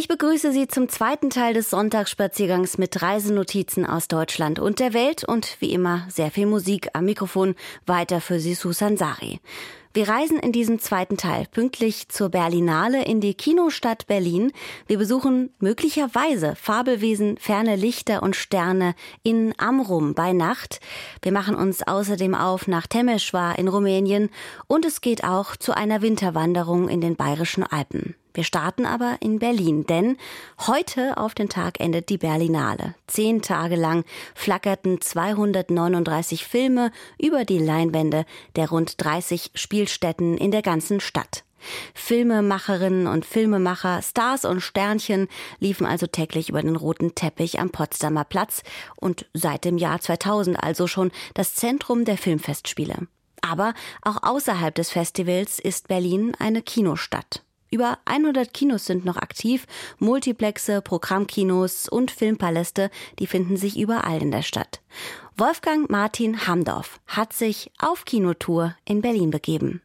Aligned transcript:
Ich 0.00 0.06
begrüße 0.06 0.52
Sie 0.52 0.68
zum 0.68 0.88
zweiten 0.88 1.28
Teil 1.28 1.54
des 1.54 1.70
Sonntagsspaziergangs 1.70 2.78
mit 2.78 3.02
Reisenotizen 3.02 3.84
aus 3.84 4.06
Deutschland 4.06 4.60
und 4.60 4.78
der 4.78 4.94
Welt 4.94 5.24
und 5.24 5.56
wie 5.58 5.72
immer 5.72 6.06
sehr 6.08 6.30
viel 6.30 6.46
Musik 6.46 6.90
am 6.92 7.06
Mikrofon 7.06 7.56
weiter 7.84 8.20
für 8.20 8.38
Sie 8.38 8.54
Susan 8.54 8.96
Sari. 8.96 9.40
Wir 9.94 10.08
reisen 10.08 10.38
in 10.38 10.52
diesem 10.52 10.78
zweiten 10.78 11.16
Teil 11.16 11.46
pünktlich 11.50 12.08
zur 12.10 12.28
Berlinale 12.28 13.04
in 13.06 13.20
die 13.20 13.34
Kinostadt 13.34 14.06
Berlin. 14.06 14.52
Wir 14.86 14.98
besuchen 14.98 15.50
möglicherweise 15.58 16.54
Fabelwesen, 16.54 17.36
ferne 17.36 17.74
Lichter 17.74 18.22
und 18.22 18.36
Sterne 18.36 18.94
in 19.24 19.52
Amrum 19.58 20.14
bei 20.14 20.32
Nacht. 20.32 20.78
Wir 21.22 21.32
machen 21.32 21.56
uns 21.56 21.82
außerdem 21.82 22.36
auf 22.36 22.68
nach 22.68 22.86
Temeschwar 22.86 23.58
in 23.58 23.66
Rumänien 23.66 24.30
und 24.68 24.84
es 24.84 25.00
geht 25.00 25.24
auch 25.24 25.56
zu 25.56 25.76
einer 25.76 26.02
Winterwanderung 26.02 26.88
in 26.88 27.00
den 27.00 27.16
bayerischen 27.16 27.64
Alpen. 27.64 28.14
Wir 28.34 28.44
starten 28.44 28.86
aber 28.86 29.16
in 29.20 29.38
Berlin, 29.38 29.86
denn 29.86 30.16
heute 30.66 31.16
auf 31.16 31.34
den 31.34 31.48
Tag 31.48 31.80
endet 31.80 32.08
die 32.08 32.18
Berlinale. 32.18 32.94
Zehn 33.06 33.42
Tage 33.42 33.76
lang 33.76 34.04
flackerten 34.34 35.00
239 35.00 36.44
Filme 36.44 36.92
über 37.20 37.44
die 37.44 37.58
Leinwände 37.58 38.24
der 38.56 38.70
rund 38.70 39.02
30 39.02 39.52
Spielstätten 39.54 40.36
in 40.38 40.50
der 40.50 40.62
ganzen 40.62 41.00
Stadt. 41.00 41.44
Filmemacherinnen 41.94 43.06
und 43.06 43.24
Filmemacher, 43.24 44.00
Stars 44.02 44.44
und 44.44 44.60
Sternchen 44.60 45.28
liefen 45.58 45.86
also 45.86 46.06
täglich 46.06 46.48
über 46.48 46.62
den 46.62 46.76
roten 46.76 47.14
Teppich 47.14 47.58
am 47.58 47.70
Potsdamer 47.70 48.24
Platz 48.24 48.62
und 48.96 49.26
seit 49.34 49.64
dem 49.64 49.78
Jahr 49.78 50.00
2000 50.00 50.62
also 50.62 50.86
schon 50.86 51.10
das 51.34 51.54
Zentrum 51.54 52.04
der 52.04 52.16
Filmfestspiele. 52.16 53.08
Aber 53.40 53.74
auch 54.02 54.22
außerhalb 54.22 54.74
des 54.74 54.90
Festivals 54.90 55.58
ist 55.58 55.88
Berlin 55.88 56.34
eine 56.38 56.62
Kinostadt. 56.62 57.42
Über 57.70 57.98
100 58.06 58.54
Kinos 58.54 58.86
sind 58.86 59.04
noch 59.04 59.16
aktiv, 59.16 59.66
Multiplexe, 59.98 60.80
Programmkinos 60.80 61.88
und 61.88 62.10
Filmpaläste, 62.10 62.90
die 63.18 63.26
finden 63.26 63.56
sich 63.56 63.78
überall 63.78 64.22
in 64.22 64.30
der 64.30 64.42
Stadt. 64.42 64.80
Wolfgang 65.36 65.90
Martin 65.90 66.46
Hamdorf 66.46 66.98
hat 67.06 67.32
sich 67.32 67.70
auf 67.78 68.04
Kinotour 68.04 68.74
in 68.84 69.02
Berlin 69.02 69.30
begeben. 69.30 69.82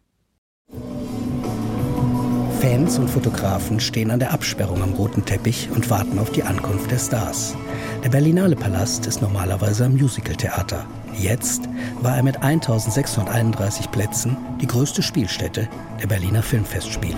Fans 2.61 2.98
und 2.98 3.09
Fotografen 3.09 3.81
stehen 3.81 4.09
an 4.09 4.20
der 4.20 4.31
Absperrung 4.31 4.81
am 4.81 4.94
roten 4.94 5.26
Teppich 5.26 5.70
und 5.76 5.89
warten 5.89 6.17
auf 6.17 6.31
die 6.31 6.44
Ankunft 6.44 6.89
der 6.89 6.98
Stars. 6.98 7.56
Der 8.04 8.09
Berlinale 8.09 8.58
Palast 8.58 9.06
ist 9.06 9.22
normalerweise 9.22 9.86
ein 9.86 9.96
Musicaltheater. 9.96 10.86
Jetzt 11.18 11.70
war 12.02 12.18
er 12.18 12.23
mit 12.23 12.44
1631 12.44 13.92
Plätzen 13.92 14.36
die 14.60 14.68
größte 14.68 15.02
Spielstätte 15.02 15.70
der 16.02 16.08
Berliner 16.08 16.44
Filmfestspiele. 16.44 17.18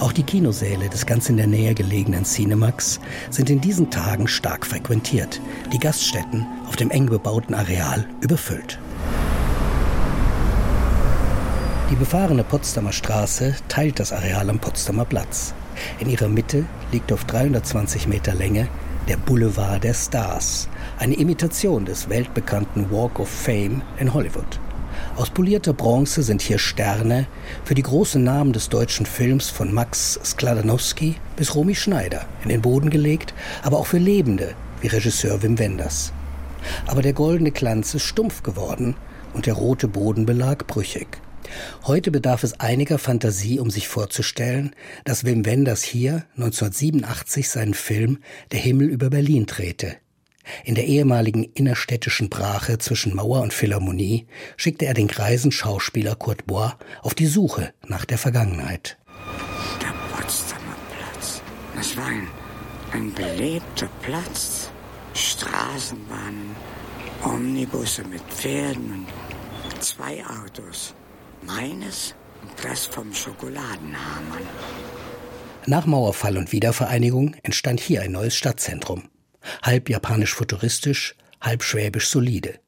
Auch 0.00 0.10
die 0.10 0.24
Kinosäle 0.24 0.88
des 0.88 1.06
ganz 1.06 1.28
in 1.28 1.36
der 1.36 1.46
Nähe 1.46 1.72
gelegenen 1.72 2.24
Cinemax 2.24 2.98
sind 3.30 3.48
in 3.48 3.60
diesen 3.60 3.90
Tagen 3.90 4.26
stark 4.26 4.66
frequentiert, 4.66 5.40
die 5.72 5.78
Gaststätten 5.78 6.44
auf 6.66 6.74
dem 6.74 6.90
eng 6.90 7.06
bebauten 7.06 7.54
Areal 7.54 8.04
überfüllt. 8.20 8.80
Die 11.92 11.96
befahrene 11.96 12.42
Potsdamer 12.42 12.92
Straße 12.92 13.54
teilt 13.68 14.00
das 14.00 14.12
Areal 14.12 14.50
am 14.50 14.58
Potsdamer 14.58 15.04
Platz. 15.04 15.54
In 16.00 16.10
ihrer 16.10 16.28
Mitte 16.28 16.64
liegt 16.90 17.12
auf 17.12 17.24
320 17.24 18.08
Meter 18.08 18.34
Länge 18.34 18.68
der 19.08 19.16
Boulevard 19.16 19.82
der 19.84 19.94
Stars, 19.94 20.68
eine 20.98 21.14
Imitation 21.14 21.86
des 21.86 22.10
weltbekannten 22.10 22.90
Walk 22.90 23.18
of 23.18 23.28
Fame 23.28 23.80
in 23.98 24.12
Hollywood. 24.12 24.60
Aus 25.16 25.30
polierter 25.30 25.72
Bronze 25.72 26.22
sind 26.22 26.42
hier 26.42 26.58
Sterne 26.58 27.26
für 27.64 27.74
die 27.74 27.82
großen 27.82 28.22
Namen 28.22 28.52
des 28.52 28.68
deutschen 28.68 29.06
Films 29.06 29.48
von 29.48 29.72
Max 29.72 30.20
Skladanowski 30.22 31.16
bis 31.36 31.54
Romy 31.54 31.74
Schneider 31.74 32.26
in 32.42 32.50
den 32.50 32.60
Boden 32.60 32.90
gelegt, 32.90 33.32
aber 33.62 33.78
auch 33.78 33.86
für 33.86 33.98
Lebende 33.98 34.54
wie 34.82 34.88
Regisseur 34.88 35.42
Wim 35.42 35.58
Wenders. 35.58 36.12
Aber 36.86 37.00
der 37.00 37.14
goldene 37.14 37.50
Glanz 37.50 37.94
ist 37.94 38.04
stumpf 38.04 38.42
geworden 38.42 38.94
und 39.32 39.46
der 39.46 39.54
rote 39.54 39.88
Bodenbelag 39.88 40.66
brüchig. 40.66 41.18
Heute 41.84 42.10
bedarf 42.10 42.44
es 42.44 42.60
einiger 42.60 42.98
Fantasie, 42.98 43.60
um 43.60 43.70
sich 43.70 43.88
vorzustellen, 43.88 44.74
dass 45.04 45.24
Wim 45.24 45.46
Wenders 45.46 45.82
hier 45.82 46.24
1987 46.36 47.48
seinen 47.48 47.74
Film 47.74 48.18
Der 48.52 48.60
Himmel 48.60 48.88
über 48.88 49.10
Berlin 49.10 49.46
drehte. 49.46 49.96
In 50.64 50.74
der 50.74 50.86
ehemaligen 50.86 51.44
innerstädtischen 51.44 52.30
Brache 52.30 52.78
zwischen 52.78 53.14
Mauer 53.14 53.42
und 53.42 53.52
Philharmonie 53.52 54.26
schickte 54.56 54.86
er 54.86 54.94
den 54.94 55.08
greisen 55.08 55.52
Schauspieler 55.52 56.14
Kurt 56.14 56.46
Bois 56.46 56.76
auf 57.02 57.14
die 57.14 57.26
Suche 57.26 57.72
nach 57.86 58.04
der 58.04 58.18
Vergangenheit. 58.18 58.98
Der 59.80 59.94
Potsdamer 60.16 60.76
Platz. 60.96 61.42
Das 61.76 61.96
war 61.96 62.06
ein, 62.06 62.28
ein 62.92 63.12
belebter 63.12 63.88
Platz. 64.02 64.70
Straßenbahnen, 65.14 66.54
Omnibusse 67.24 68.04
mit 68.04 68.22
Pferden 68.22 69.06
und 69.64 69.82
zwei 69.82 70.24
Autos. 70.24 70.94
Meines 71.48 72.14
das 72.62 72.84
vom 72.84 73.14
Schokoladenhamann. 73.14 74.42
Nach 75.64 75.86
Mauerfall 75.86 76.36
und 76.36 76.52
Wiedervereinigung 76.52 77.36
entstand 77.42 77.80
hier 77.80 78.02
ein 78.02 78.12
neues 78.12 78.36
Stadtzentrum. 78.36 79.04
Halb 79.62 79.88
japanisch 79.88 80.34
futuristisch, 80.34 81.16
halb 81.40 81.62
schwäbisch 81.62 82.10
solide. 82.10 82.60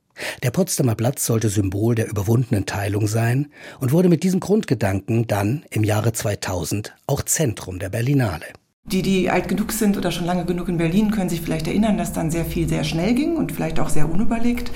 Der 0.43 0.51
Potsdamer 0.51 0.95
Platz 0.95 1.27
sollte 1.27 1.51
Symbol 1.51 1.95
der 1.95 2.09
überwundenen 2.09 2.65
Teilung 2.65 3.07
sein 3.07 3.53
und 3.81 3.93
wurde 3.93 4.09
mit 4.09 4.23
diesem 4.23 4.41
Grundgedanken 4.41 5.27
dann 5.27 5.67
im 5.71 5.85
Jahre 5.85 6.15
2000 6.15 6.95
auch 7.07 7.23
Zentrum 7.23 7.81
der 7.81 7.91
Berlinale. 7.91 8.47
Die, 8.93 9.03
die 9.03 9.31
alt 9.31 9.47
genug 9.47 9.71
sind 9.71 9.97
oder 9.97 10.11
schon 10.11 10.27
lange 10.27 10.45
genug 10.45 10.69
in 10.69 10.77
Berlin, 10.77 11.13
können 11.13 11.29
sich 11.29 11.41
vielleicht 11.41 11.69
erinnern, 11.69 11.97
dass 11.97 12.13
dann 12.13 12.33
sehr 12.33 12.45
viel 12.45 12.69
sehr 12.69 12.83
schnell 12.83 13.15
ging 13.15 13.37
und 13.37 13.53
vielleicht 13.53 13.79
auch 13.79 13.89
sehr 13.89 14.11
unüberlegt. 14.11 14.73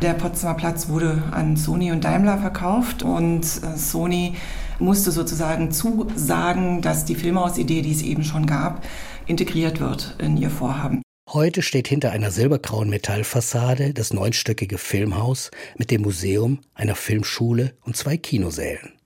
Der 0.00 0.14
Potsdamer 0.14 0.54
Platz 0.54 0.88
wurde 0.88 1.22
an 1.32 1.56
Sony 1.56 1.92
und 1.92 2.04
Daimler 2.04 2.38
verkauft 2.38 3.02
und 3.02 3.42
äh, 3.42 3.76
Sony 3.76 4.34
musste 4.78 5.10
sozusagen 5.10 5.70
zusagen, 5.70 6.80
dass 6.80 7.04
die 7.04 7.14
Filmhausidee, 7.14 7.82
die 7.82 7.92
es 7.92 8.02
eben 8.02 8.24
schon 8.24 8.46
gab, 8.46 8.84
integriert 9.26 9.80
wird 9.80 10.16
in 10.18 10.38
ihr 10.38 10.50
Vorhaben. 10.50 11.02
Heute 11.30 11.60
steht 11.60 11.88
hinter 11.88 12.10
einer 12.10 12.30
silbergrauen 12.30 12.88
Metallfassade 12.88 13.92
das 13.92 14.14
neunstöckige 14.14 14.78
Filmhaus 14.78 15.50
mit 15.76 15.90
dem 15.90 16.00
Museum, 16.00 16.60
einer 16.74 16.94
Filmschule 16.94 17.74
und 17.82 17.98
zwei 17.98 18.16
Kinosälen. 18.16 18.97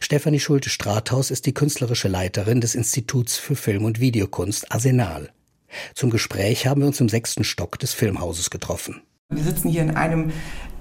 Stefanie 0.00 0.40
Schulte-Strathaus 0.40 1.30
ist 1.30 1.46
die 1.46 1.54
künstlerische 1.54 2.08
Leiterin 2.08 2.60
des 2.60 2.74
Instituts 2.74 3.36
für 3.36 3.56
Film- 3.56 3.84
und 3.84 4.00
Videokunst 4.00 4.72
Arsenal. 4.72 5.30
Zum 5.94 6.10
Gespräch 6.10 6.66
haben 6.66 6.80
wir 6.80 6.88
uns 6.88 7.00
im 7.00 7.08
sechsten 7.08 7.44
Stock 7.44 7.78
des 7.78 7.92
Filmhauses 7.92 8.50
getroffen. 8.50 9.02
Wir 9.30 9.42
sitzen 9.42 9.68
hier 9.68 9.82
in 9.82 9.94
einem 9.94 10.32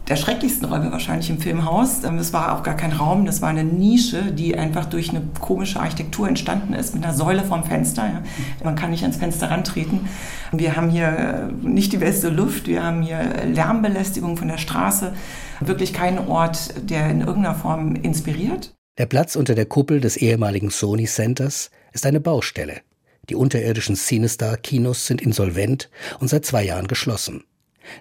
der 0.08 0.16
schrecklichsten 0.16 0.66
Räume 0.66 0.92
wahrscheinlich 0.92 1.30
im 1.30 1.40
Filmhaus. 1.40 2.04
Ähm, 2.04 2.18
es 2.18 2.32
war 2.32 2.56
auch 2.56 2.64
gar 2.64 2.76
kein 2.76 2.94
Raum, 2.94 3.26
das 3.26 3.42
war 3.42 3.50
eine 3.50 3.66
Nische, 3.66 4.32
die 4.32 4.58
einfach 4.58 4.86
durch 4.86 5.10
eine 5.10 5.22
komische 5.42 5.80
Architektur 5.80 6.28
entstanden 6.28 6.74
ist, 6.74 6.96
mit 6.96 7.04
einer 7.04 7.14
Säule 7.14 7.44
vom 7.44 7.66
Fenster. 7.66 8.24
Man 8.64 8.76
kann 8.76 8.92
nicht 8.92 9.04
ans 9.04 9.18
Fenster 9.18 9.52
rantreten. 9.52 10.08
Wir 10.54 10.78
haben 10.78 10.90
hier 10.90 11.08
äh, 11.08 11.68
nicht 11.68 11.92
die 11.92 11.98
beste 11.98 12.30
Luft, 12.30 12.68
wir 12.68 12.84
haben 12.84 13.02
hier 13.02 13.20
Lärmbelästigung 13.46 14.38
von 14.38 14.48
der 14.48 14.58
Straße. 14.58 15.14
Wirklich 15.60 15.92
kein 15.92 16.28
Ort, 16.28 16.90
der 16.90 17.10
in 17.10 17.22
irgendeiner 17.22 17.56
Form 17.56 17.96
inspiriert. 17.96 18.77
Der 18.98 19.06
Platz 19.06 19.36
unter 19.36 19.54
der 19.54 19.68
Kuppel 19.68 20.02
des 20.02 20.18
ehemaligen 20.18 20.72
Sony 20.72 21.06
Centers 21.06 21.70
ist 21.94 22.08
eine 22.08 22.20
Baustelle. 22.20 22.82
Die 23.30 23.36
unterirdischen 23.36 23.96
Cinestar-Kinos 23.96 25.06
sind 25.06 25.22
insolvent 25.22 25.92
und 26.20 26.30
seit 26.30 26.46
zwei 26.46 26.64
Jahren 26.64 26.88
geschlossen. 26.88 27.44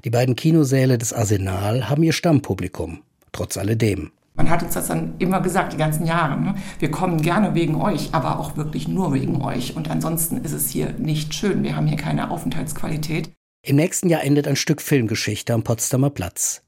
Die 0.04 0.10
beiden 0.10 0.36
Kinosäle 0.36 0.96
des 0.96 1.12
Arsenal 1.12 1.90
haben 1.90 2.02
ihr 2.02 2.14
Stammpublikum, 2.14 3.02
trotz 3.32 3.58
alledem. 3.58 4.12
Man 4.36 4.48
hat 4.48 4.62
uns 4.62 4.72
das 4.72 4.88
dann 4.88 5.14
immer 5.18 5.40
gesagt, 5.40 5.74
die 5.74 5.78
ganzen 5.78 6.06
Jahre. 6.06 6.40
Ne? 6.40 6.54
Wir 6.78 6.90
kommen 6.90 7.20
gerne 7.20 7.54
wegen 7.54 7.74
euch, 7.74 8.10
aber 8.12 8.38
auch 8.38 8.56
wirklich 8.56 8.88
nur 8.88 9.12
wegen 9.12 9.42
euch. 9.42 9.76
Und 9.76 9.90
ansonsten 9.90 10.38
ist 10.38 10.52
es 10.52 10.70
hier 10.70 10.94
nicht 10.98 11.34
schön. 11.34 11.62
Wir 11.62 11.76
haben 11.76 11.86
hier 11.86 11.96
keine 11.98 12.30
Aufenthaltsqualität. 12.30 13.30
Im 13.62 13.76
nächsten 13.76 14.08
Jahr 14.08 14.22
endet 14.22 14.48
ein 14.48 14.56
Stück 14.56 14.80
Filmgeschichte 14.80 15.52
am 15.52 15.62
Potsdamer 15.62 16.10
Platz 16.10 16.62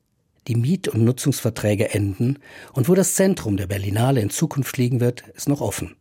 die 0.49 0.57
Miet- 0.57 0.89
und 0.89 1.05
Nutzungsverträge 1.05 1.95
enden 1.95 2.39
und 2.73 2.89
wo 2.89 2.95
das 2.95 3.15
Zentrum 3.15 3.57
der 3.57 3.67
Berlinale 3.67 4.21
in 4.21 4.31
Zukunft 4.31 4.79
liegen 4.79 4.99
wird, 4.99 5.23
ist 5.37 5.49
noch 5.49 5.61
offen. 5.61 5.95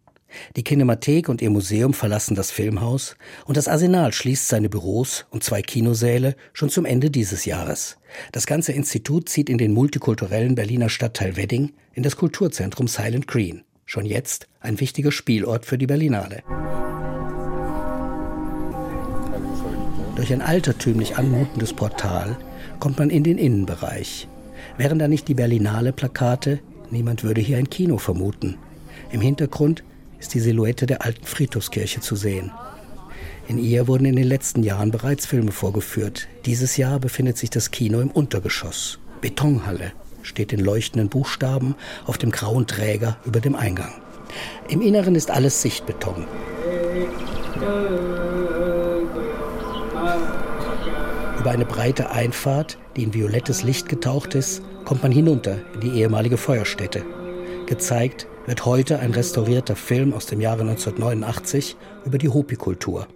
Die 0.55 0.63
Kinemathek 0.63 1.29
und 1.29 1.41
ihr 1.41 1.49
Museum 1.49 1.93
verlassen 1.93 2.35
das 2.35 2.51
Filmhaus 2.51 3.15
und 3.45 3.57
das 3.57 3.67
Arsenal 3.67 4.13
schließt 4.13 4.47
seine 4.47 4.69
Büros 4.69 5.25
und 5.29 5.43
zwei 5.43 5.61
Kinosäle 5.61 6.35
schon 6.53 6.69
zum 6.69 6.85
Ende 6.85 7.09
dieses 7.09 7.45
Jahres. 7.45 7.97
Das 8.31 8.45
ganze 8.45 8.71
Institut 8.71 9.29
zieht 9.29 9.49
in 9.49 9.57
den 9.57 9.73
multikulturellen 9.73 10.55
Berliner 10.55 10.89
Stadtteil 10.89 11.37
Wedding 11.37 11.73
in 11.93 12.03
das 12.03 12.15
Kulturzentrum 12.15 12.87
Silent 12.87 13.27
Green. 13.27 13.63
Schon 13.85 14.05
jetzt 14.05 14.47
ein 14.59 14.79
wichtiger 14.79 15.11
Spielort 15.11 15.65
für 15.65 15.77
die 15.77 15.87
Berlinale. 15.87 16.43
Durch 20.15 20.33
ein 20.33 20.41
altertümlich 20.41 21.17
anmutendes 21.17 21.73
Portal 21.73 22.37
kommt 22.79 22.99
man 22.99 23.09
in 23.09 23.23
den 23.23 23.37
Innenbereich. 23.37 24.27
Wären 24.77 24.99
da 24.99 25.07
nicht 25.07 25.27
die 25.27 25.33
Berlinale 25.33 25.91
Plakate, 25.91 26.59
niemand 26.91 27.23
würde 27.23 27.41
hier 27.41 27.57
ein 27.57 27.69
Kino 27.69 27.97
vermuten. 27.97 28.57
Im 29.11 29.21
Hintergrund 29.21 29.83
ist 30.19 30.33
die 30.33 30.39
Silhouette 30.39 30.85
der 30.85 31.03
alten 31.03 31.25
Friedhofskirche 31.25 31.99
zu 31.99 32.15
sehen. 32.15 32.51
In 33.47 33.57
ihr 33.57 33.87
wurden 33.87 34.05
in 34.05 34.15
den 34.15 34.27
letzten 34.27 34.61
Jahren 34.61 34.91
bereits 34.91 35.25
Filme 35.25 35.51
vorgeführt. 35.51 36.27
Dieses 36.45 36.77
Jahr 36.77 36.99
befindet 36.99 37.37
sich 37.37 37.49
das 37.49 37.71
Kino 37.71 38.01
im 38.01 38.11
Untergeschoss. 38.11 38.99
Betonhalle 39.21 39.93
steht 40.21 40.53
in 40.53 40.59
leuchtenden 40.59 41.09
Buchstaben 41.09 41.75
auf 42.05 42.17
dem 42.17 42.31
grauen 42.31 42.67
Träger 42.67 43.17
über 43.25 43.39
dem 43.39 43.55
Eingang. 43.55 43.93
Im 44.67 44.81
Inneren 44.81 45.15
ist 45.15 45.31
alles 45.31 45.61
Sichtbeton. 45.61 46.25
Über 51.47 51.53
eine 51.53 51.65
breite 51.65 52.11
Einfahrt, 52.11 52.77
die 52.97 53.03
in 53.03 53.13
violettes 53.13 53.63
Licht 53.63 53.87
getaucht 53.87 54.35
ist, 54.35 54.61
kommt 54.83 55.01
man 55.01 55.13
hinunter 55.13 55.59
in 55.75 55.79
die 55.79 55.97
ehemalige 55.97 56.35
Feuerstätte. 56.35 57.05
Gezeigt 57.67 58.27
wird 58.47 58.65
heute 58.65 58.99
ein 58.99 59.11
restaurierter 59.11 59.77
Film 59.77 60.13
aus 60.13 60.25
dem 60.25 60.41
Jahre 60.41 60.63
1989 60.63 61.77
über 62.03 62.17
die 62.17 62.27
Hopi-Kultur. 62.27 63.07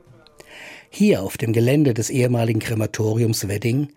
Hier 0.90 1.24
auf 1.24 1.36
dem 1.36 1.52
Gelände 1.52 1.94
des 1.94 2.10
ehemaligen 2.10 2.62
Krematoriums 2.62 3.50
Wedding 3.50 3.90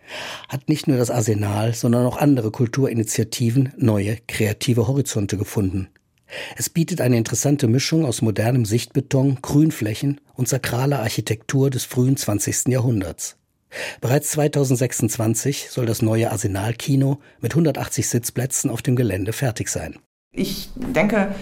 hat 0.49 0.69
nicht 0.69 0.89
nur 0.89 0.97
das 0.97 1.13
Arsenal, 1.13 1.73
sondern 1.73 2.05
auch 2.05 2.17
andere 2.17 2.51
Kulturinitiativen 2.51 3.73
neue 3.77 4.19
kreative 4.27 4.89
Horizonte 4.89 5.37
gefunden. 5.37 5.91
Es 6.57 6.69
bietet 6.69 7.01
eine 7.01 7.19
interessante 7.19 7.69
Mischung 7.69 8.05
aus 8.05 8.21
modernem 8.21 8.65
Sichtbeton, 8.65 9.39
Grünflächen 9.43 10.21
und 10.35 10.49
sakraler 10.49 10.99
Architektur 11.03 11.71
des 11.71 11.85
frühen 11.85 12.17
20. 12.17 12.67
Jahrhunderts. 12.67 13.37
Bereits 14.01 14.31
2026 14.33 15.71
soll 15.71 15.87
das 15.87 16.03
neue 16.03 16.31
Arsenalkino 16.31 17.21
mit 17.41 17.53
180 17.53 18.09
Sitzplätzen 18.09 18.71
auf 18.71 18.83
dem 18.83 18.97
Gelände 18.97 19.33
fertig 19.33 19.69
sein. 19.69 19.97
Ich 20.33 20.71
denke, 20.77 21.35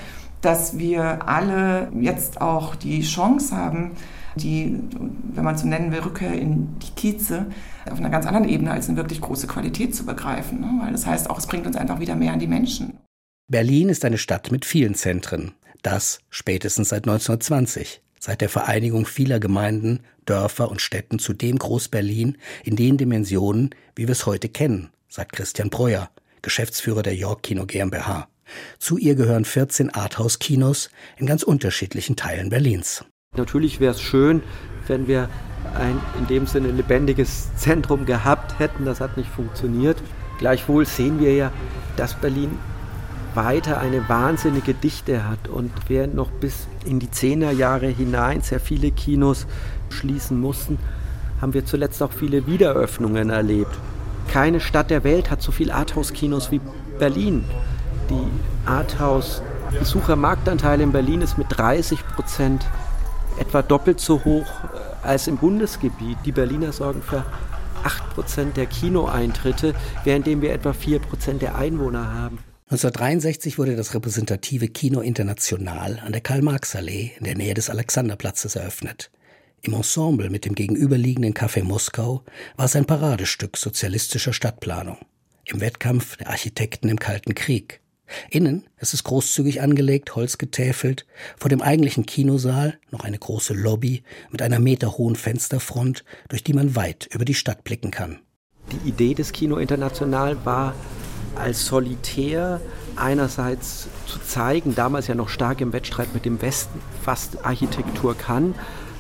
dass 0.43 0.79
wir 0.79 1.29
alle 1.29 1.91
jetzt 1.99 2.41
auch 2.41 2.75
die 2.75 3.03
Chance 3.03 3.57
haben, 3.57 3.93
die, 4.37 4.79
wenn 5.35 5.45
man 5.45 5.57
so 5.57 5.67
nennen 5.67 5.93
will, 5.93 6.01
Rückkehr 6.01 6.33
in 6.33 6.79
die 6.81 6.91
Kieze 6.97 7.47
auf 7.91 7.99
einer 7.99 8.11
ganz 8.11 8.27
anderen 8.27 8.49
Ebene 8.49 8.73
als 8.73 8.89
eine 8.89 8.97
wirklich 8.97 9.21
große 9.21 9.47
Qualität 9.47 9.95
zu 9.95 10.05
begreifen. 10.05 10.61
Ne? 10.61 10.81
Weil 10.83 10.93
das 10.93 11.07
heißt 11.07 11.31
auch, 11.31 11.39
es 11.39 11.47
bringt 11.47 11.67
uns 11.67 11.77
einfach 11.77 12.01
wieder 12.01 12.17
mehr 12.17 12.33
an 12.33 12.39
die 12.39 12.47
Menschen. 12.47 12.99
Berlin 13.49 13.89
ist 13.89 14.05
eine 14.05 14.19
Stadt 14.19 14.51
mit 14.51 14.65
vielen 14.65 14.95
Zentren. 14.95 15.53
Das 15.83 16.21
spätestens 16.31 16.91
seit 16.91 17.05
1920, 17.05 18.03
seit 18.19 18.41
der 18.41 18.49
Vereinigung 18.49 19.05
vieler 19.05 19.41
Gemeinden, 19.41 20.01
Dörfer 20.27 20.71
und 20.71 20.81
Städten 20.81 21.19
zu 21.19 21.33
dem 21.33 21.59
Groß-Berlin 21.59 22.39
in 22.65 22.77
den 22.77 22.97
Dimensionen, 22.97 23.71
wie 23.97 24.07
wir 24.07 24.13
es 24.13 24.27
heute 24.27 24.49
kennen, 24.49 24.91
sagt 25.09 25.33
Christian 25.33 25.71
Breuer, 25.71 26.11
Geschäftsführer 26.43 27.03
der 27.03 27.15
York 27.15 27.43
Kino 27.43 27.67
GmbH. 27.67 28.29
Zu 28.79 28.99
ihr 28.99 29.15
gehören 29.15 29.45
14 29.45 29.91
Arthouse-Kinos 29.91 30.91
in 31.17 31.27
ganz 31.27 31.43
unterschiedlichen 31.43 32.17
Teilen 32.17 32.51
Berlins. 32.51 33.05
Natürlich 33.37 33.81
wäre 33.81 33.95
es 33.95 34.03
schön, 34.03 34.43
wenn 34.87 35.09
wir 35.09 35.29
ein 35.75 35.99
in 36.19 36.27
dem 36.27 36.47
Sinne 36.47 36.71
lebendiges 36.71 37.55
Zentrum 37.57 38.05
gehabt 38.05 38.59
hätten. 38.59 38.85
Das 38.85 39.01
hat 39.01 39.17
nicht 39.17 39.31
funktioniert. 39.31 39.97
Gleichwohl 40.39 40.85
sehen 40.85 41.21
wir 41.21 41.35
ja, 41.35 41.53
dass 41.97 42.15
Berlin 42.15 42.59
weiter 43.35 43.81
eine 43.81 44.07
wahnsinnige 44.09 44.75
Dichte 44.75 45.27
hat 45.27 45.49
und 45.49 45.71
während 45.89 46.15
noch 46.15 46.31
bis 46.31 46.67
in 46.85 46.99
die 46.99 47.11
Zehnerjahre 47.11 47.87
hinein 47.87 48.43
sehr 48.43 48.61
viele 48.61 48.91
Kinos 48.91 49.47
schließen 49.93 50.41
mussten, 50.41 50.79
haben 51.41 51.55
wir 51.55 51.65
zuletzt 51.65 52.03
auch 52.03 52.13
viele 52.13 52.47
Wiederöffnungen 52.47 53.31
erlebt. 53.31 53.79
Keine 54.29 54.61
Stadt 54.61 54.91
der 54.91 55.05
Welt 55.05 55.31
hat 55.31 55.41
so 55.43 55.53
viele 55.53 55.75
Arthouse-Kinos 55.75 56.51
wie 56.51 56.61
Berlin. 56.99 57.45
Die 58.11 58.27
Arthouse-Besuchermarktanteil 58.67 60.81
in 60.81 60.91
Berlin 60.93 61.21
ist 61.21 61.39
mit 61.39 61.47
30 61.51 62.05
Prozent 62.09 62.67
etwa 63.39 63.63
doppelt 63.63 64.01
so 64.01 64.25
hoch 64.25 64.47
äh, 64.47 65.07
als 65.07 65.27
im 65.27 65.39
Bundesgebiet. 65.39 66.19
Die 66.25 66.33
Berliner 66.33 66.73
sorgen 66.73 67.03
für 67.03 67.25
8% 68.17 68.53
der 68.53 68.67
Kinoeintritte, 68.67 69.75
währenddem 70.05 70.43
wir 70.43 70.53
etwa 70.53 70.71
4% 70.71 71.39
der 71.39 71.57
Einwohner 71.57 72.15
haben. 72.15 72.39
1963 72.71 73.59
wurde 73.59 73.77
das 73.77 73.95
repräsentative 73.95 74.69
Kino 74.69 75.01
International 75.01 76.01
an 76.05 76.13
der 76.13 76.23
Karl-Marx-Allee 76.23 77.13
in 77.19 77.25
der 77.25 77.37
Nähe 77.37 77.55
des 77.55 77.69
Alexanderplatzes 77.69 78.57
eröffnet. 78.57 79.11
Im 79.65 79.75
Ensemble 79.75 80.29
mit 80.29 80.45
dem 80.45 80.57
gegenüberliegenden 80.57 81.35
Café 81.35 81.63
Moskau 81.63 82.25
war 82.57 82.65
es 82.65 82.75
ein 82.75 82.85
Paradestück 82.85 83.57
sozialistischer 83.57 84.33
Stadtplanung. 84.33 84.99
Im 85.45 85.61
Wettkampf 85.61 86.17
der 86.17 86.31
Architekten 86.31 86.89
im 86.89 86.99
Kalten 86.99 87.37
Krieg. 87.37 87.81
Innen 88.29 88.65
ist 88.81 88.93
es 88.93 89.05
großzügig 89.05 89.61
angelegt, 89.61 90.17
holzgetäfelt, 90.17 91.07
vor 91.39 91.49
dem 91.49 91.63
eigentlichen 91.63 92.07
Kinosaal 92.07 92.77
noch 92.91 93.05
eine 93.05 93.21
große 93.21 93.55
Lobby 93.55 94.03
mit 94.33 94.43
einer 94.43 94.59
meterhohen 94.59 95.15
Fensterfront, 95.15 96.05
durch 96.29 96.43
die 96.43 96.55
man 96.55 96.75
weit 96.75 97.09
über 97.13 97.25
die 97.25 97.35
Stadt 97.35 97.63
blicken 97.63 97.93
kann. 97.93 98.19
Die 98.73 98.89
Idee 98.89 99.15
des 99.15 99.31
Kino 99.31 99.59
International 99.59 100.45
war, 100.45 100.75
als 101.37 101.67
solitär 101.67 102.61
einerseits 102.97 103.87
zu 104.07 104.19
zeigen, 104.19 104.75
damals 104.75 105.07
ja 105.07 105.15
noch 105.15 105.29
stark 105.29 105.61
im 105.61 105.73
Wettstreit 105.73 106.13
mit 106.15 106.25
dem 106.25 106.43
Westen, 106.43 106.81
was 107.05 107.31
Architektur 107.45 108.17
kann, 108.17 108.57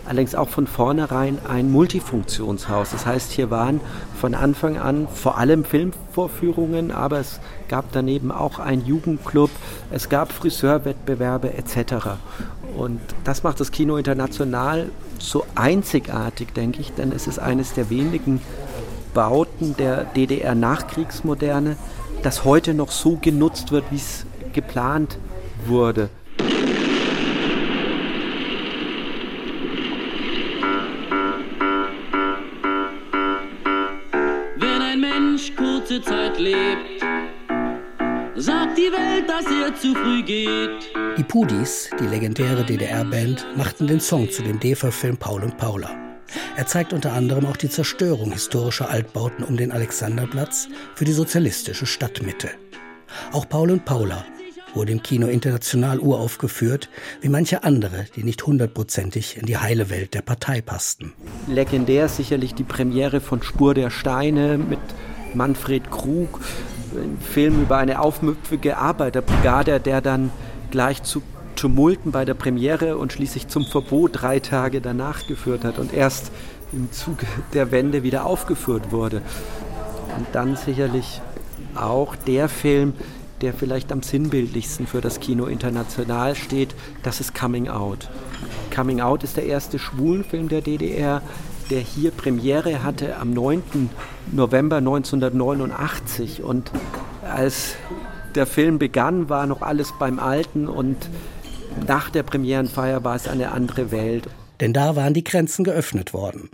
allerdings 0.06 0.34
auch 0.34 0.48
von 0.48 0.66
vornherein 0.66 1.38
ein 1.48 1.70
Multifunktionshaus. 1.70 2.90
Das 2.90 3.06
heißt, 3.06 3.32
hier 3.32 3.50
waren 3.50 3.80
von 4.20 4.34
Anfang 4.34 4.78
an 4.78 5.08
vor 5.08 5.38
allem 5.38 5.64
Filmvorführungen, 5.64 6.90
aber 6.90 7.20
es 7.20 7.40
gab 7.68 7.86
daneben 7.92 8.32
auch 8.32 8.58
einen 8.58 8.84
Jugendclub, 8.84 9.50
es 9.90 10.08
gab 10.08 10.32
Friseurwettbewerbe 10.32 11.54
etc. 11.54 12.18
Und 12.76 13.00
das 13.24 13.42
macht 13.42 13.60
das 13.60 13.70
Kino 13.70 13.96
international 13.96 14.90
so 15.18 15.44
einzigartig, 15.54 16.52
denke 16.52 16.80
ich, 16.80 16.92
denn 16.92 17.12
es 17.12 17.26
ist 17.26 17.38
eines 17.38 17.74
der 17.74 17.90
wenigen 17.90 18.40
Bauten 19.14 19.76
der 19.76 20.04
DDR-Nachkriegsmoderne, 20.04 21.76
das 22.22 22.44
heute 22.44 22.74
noch 22.74 22.90
so 22.90 23.18
genutzt 23.20 23.72
wird, 23.72 23.84
wie 23.90 23.96
es 23.96 24.26
geplant 24.52 25.18
wurde. 25.66 26.08
Lebt, 36.42 37.02
sagt 38.36 38.76
die 38.76 38.90
Welt, 38.90 39.28
dass 39.28 39.44
er 39.46 39.74
zu 39.76 39.94
früh 39.94 40.22
geht. 40.22 40.92
Die 41.16 41.22
Pudis, 41.22 41.90
die 42.00 42.06
legendäre 42.06 42.64
DDR-Band, 42.64 43.46
machten 43.56 43.86
den 43.86 44.00
Song 44.00 44.28
zu 44.30 44.42
dem 44.42 44.58
DEFA-Film 44.58 45.16
Paul 45.16 45.44
und 45.44 45.56
Paula. 45.56 45.90
Er 46.56 46.66
zeigt 46.66 46.92
unter 46.92 47.12
anderem 47.12 47.46
auch 47.46 47.56
die 47.56 47.68
Zerstörung 47.68 48.32
historischer 48.32 48.90
Altbauten 48.90 49.44
um 49.44 49.56
den 49.56 49.70
Alexanderplatz 49.70 50.68
für 50.94 51.04
die 51.04 51.12
sozialistische 51.12 51.86
Stadtmitte. 51.86 52.48
Auch 53.32 53.48
Paul 53.48 53.70
und 53.70 53.84
Paula 53.84 54.24
wurde 54.74 54.92
im 54.92 55.02
Kino 55.02 55.26
international 55.26 56.00
uraufgeführt, 56.00 56.88
wie 57.20 57.28
manche 57.28 57.62
andere, 57.62 58.06
die 58.16 58.24
nicht 58.24 58.46
hundertprozentig 58.46 59.36
in 59.36 59.44
die 59.44 59.58
heile 59.58 59.90
Welt 59.90 60.14
der 60.14 60.22
Partei 60.22 60.62
passten. 60.62 61.12
Legendär 61.46 62.08
sicherlich 62.08 62.54
die 62.54 62.64
Premiere 62.64 63.20
von 63.20 63.42
Spur 63.42 63.74
der 63.74 63.90
Steine 63.90 64.56
mit 64.56 64.80
Manfred 65.34 65.90
Krug, 65.90 66.40
ein 66.94 67.18
Film 67.20 67.62
über 67.62 67.78
eine 67.78 68.00
aufmüpfige 68.00 68.76
Arbeiterbrigade, 68.76 69.80
der 69.80 70.00
dann 70.00 70.30
gleich 70.70 71.02
zu 71.02 71.22
Tumulten 71.56 72.12
bei 72.12 72.24
der 72.24 72.34
Premiere 72.34 72.96
und 72.96 73.12
schließlich 73.12 73.48
zum 73.48 73.64
Verbot 73.64 74.22
drei 74.22 74.40
Tage 74.40 74.80
danach 74.80 75.26
geführt 75.26 75.64
hat 75.64 75.78
und 75.78 75.92
erst 75.92 76.32
im 76.72 76.90
Zuge 76.90 77.26
der 77.52 77.70
Wende 77.70 78.02
wieder 78.02 78.26
aufgeführt 78.26 78.90
wurde. 78.90 79.22
Und 80.16 80.26
dann 80.32 80.56
sicherlich 80.56 81.20
auch 81.74 82.16
der 82.16 82.48
Film, 82.48 82.94
der 83.40 83.52
vielleicht 83.52 83.92
am 83.92 84.02
sinnbildlichsten 84.02 84.86
für 84.86 85.00
das 85.00 85.20
Kino 85.20 85.46
international 85.46 86.34
steht, 86.34 86.74
das 87.02 87.20
ist 87.20 87.34
Coming 87.34 87.68
Out. 87.68 88.08
Coming 88.74 89.00
Out 89.00 89.24
ist 89.24 89.36
der 89.36 89.46
erste 89.46 89.78
Schwulenfilm 89.78 90.48
der 90.48 90.62
DDR, 90.62 91.22
der 91.72 91.80
hier 91.80 92.10
Premiere 92.10 92.82
hatte 92.82 93.16
am 93.16 93.30
9. 93.30 93.88
November 94.30 94.76
1989. 94.76 96.42
Und 96.42 96.70
als 97.22 97.76
der 98.34 98.44
Film 98.44 98.78
begann, 98.78 99.30
war 99.30 99.46
noch 99.46 99.62
alles 99.62 99.94
beim 99.98 100.18
Alten 100.18 100.68
und 100.68 100.98
nach 101.86 102.10
der 102.10 102.24
Premierenfeier 102.24 103.04
war 103.04 103.16
es 103.16 103.26
eine 103.26 103.52
andere 103.52 103.90
Welt. 103.90 104.28
Denn 104.60 104.74
da 104.74 104.96
waren 104.96 105.14
die 105.14 105.24
Grenzen 105.24 105.64
geöffnet 105.64 106.12
worden. 106.12 106.50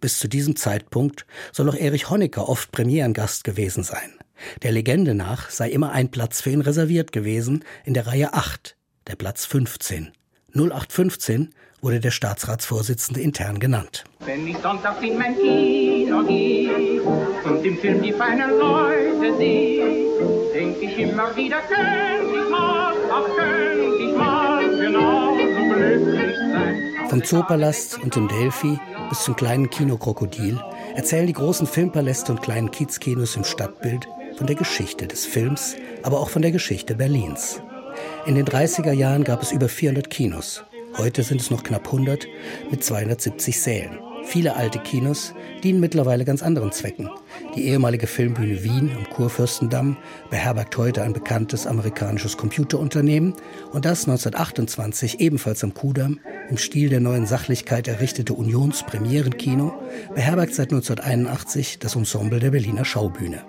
Bis 0.00 0.20
zu 0.20 0.28
diesem 0.28 0.54
Zeitpunkt 0.54 1.26
soll 1.50 1.68
auch 1.68 1.74
Erich 1.74 2.08
Honecker 2.08 2.48
oft 2.48 2.70
Premierengast 2.70 3.42
gewesen 3.42 3.82
sein. 3.82 4.12
Der 4.62 4.70
Legende 4.70 5.16
nach 5.16 5.50
sei 5.50 5.68
immer 5.68 5.90
ein 5.90 6.12
Platz 6.12 6.42
für 6.42 6.50
ihn 6.50 6.60
reserviert 6.60 7.10
gewesen 7.10 7.64
in 7.84 7.94
der 7.94 8.06
Reihe 8.06 8.34
8, 8.34 8.76
der 9.08 9.16
Platz 9.16 9.46
15. 9.46 10.12
0815 10.54 11.50
wurde 11.82 12.00
der 12.00 12.10
Staatsratsvorsitzende 12.10 13.20
intern 13.20 13.58
genannt. 13.58 14.04
Wenn 14.20 14.46
ich 14.46 14.56
sonntags 14.58 15.02
in 15.02 15.18
mein 15.18 15.36
Kino 15.36 16.22
gehe 16.24 17.02
und 17.02 17.64
im 17.64 17.78
Film 17.78 18.02
die 18.02 18.12
feinen 18.12 18.58
Leute 18.58 19.36
sehe, 19.36 19.84
denke 20.54 20.84
ich 20.84 20.98
immer 20.98 21.34
wieder, 21.36 21.58
könnte 21.60 22.44
ich 22.44 22.50
mal, 22.50 22.94
ach 23.10 23.24
könnte 23.36 23.96
ich 23.98 24.16
mal 24.16 24.68
genauso 24.68 25.74
glücklich 25.74 26.36
sein. 26.36 26.76
Vom 27.08 27.24
Zoopalast 27.24 27.98
und 28.02 28.14
dem 28.14 28.28
Delphi 28.28 28.78
bis 29.08 29.24
zum 29.24 29.34
kleinen 29.34 29.70
Kino 29.70 29.96
Krokodil 29.96 30.60
erzählen 30.94 31.26
die 31.26 31.32
großen 31.32 31.66
Filmpaläste 31.66 32.30
und 32.32 32.42
kleinen 32.42 32.70
Kiezkinos 32.70 33.36
im 33.36 33.44
Stadtbild 33.44 34.06
von 34.36 34.46
der 34.46 34.56
Geschichte 34.56 35.06
des 35.06 35.26
Films, 35.26 35.74
aber 36.02 36.20
auch 36.20 36.30
von 36.30 36.42
der 36.42 36.52
Geschichte 36.52 36.94
Berlins. 36.94 37.60
In 38.26 38.36
den 38.36 38.46
30er 38.46 38.92
Jahren 38.92 39.24
gab 39.24 39.42
es 39.42 39.50
über 39.50 39.68
400 39.68 40.08
Kinos. 40.08 40.62
Heute 40.96 41.22
sind 41.22 41.40
es 41.40 41.50
noch 41.50 41.62
knapp 41.62 41.86
100 41.86 42.26
mit 42.70 42.82
270 42.84 43.60
Sälen. 43.60 43.98
Viele 44.24 44.56
alte 44.56 44.78
Kinos 44.78 45.34
dienen 45.62 45.80
mittlerweile 45.80 46.24
ganz 46.24 46.42
anderen 46.42 46.72
Zwecken. 46.72 47.08
Die 47.56 47.66
ehemalige 47.66 48.06
Filmbühne 48.06 48.62
Wien 48.62 48.90
am 48.96 49.08
Kurfürstendamm 49.08 49.96
beherbergt 50.30 50.76
heute 50.76 51.02
ein 51.02 51.12
bekanntes 51.12 51.66
amerikanisches 51.66 52.36
Computerunternehmen 52.36 53.34
und 53.72 53.84
das 53.84 54.04
1928 54.04 55.20
ebenfalls 55.20 55.64
am 55.64 55.74
Kudamm 55.74 56.20
im 56.48 56.58
Stil 56.58 56.88
der 56.90 57.00
neuen 57.00 57.26
Sachlichkeit 57.26 57.88
errichtete 57.88 58.34
Unionspremierenkino 58.34 59.72
beherbergt 60.14 60.54
seit 60.54 60.72
1981 60.72 61.78
das 61.78 61.96
Ensemble 61.96 62.40
der 62.40 62.50
Berliner 62.50 62.84
Schaubühne. 62.84 63.44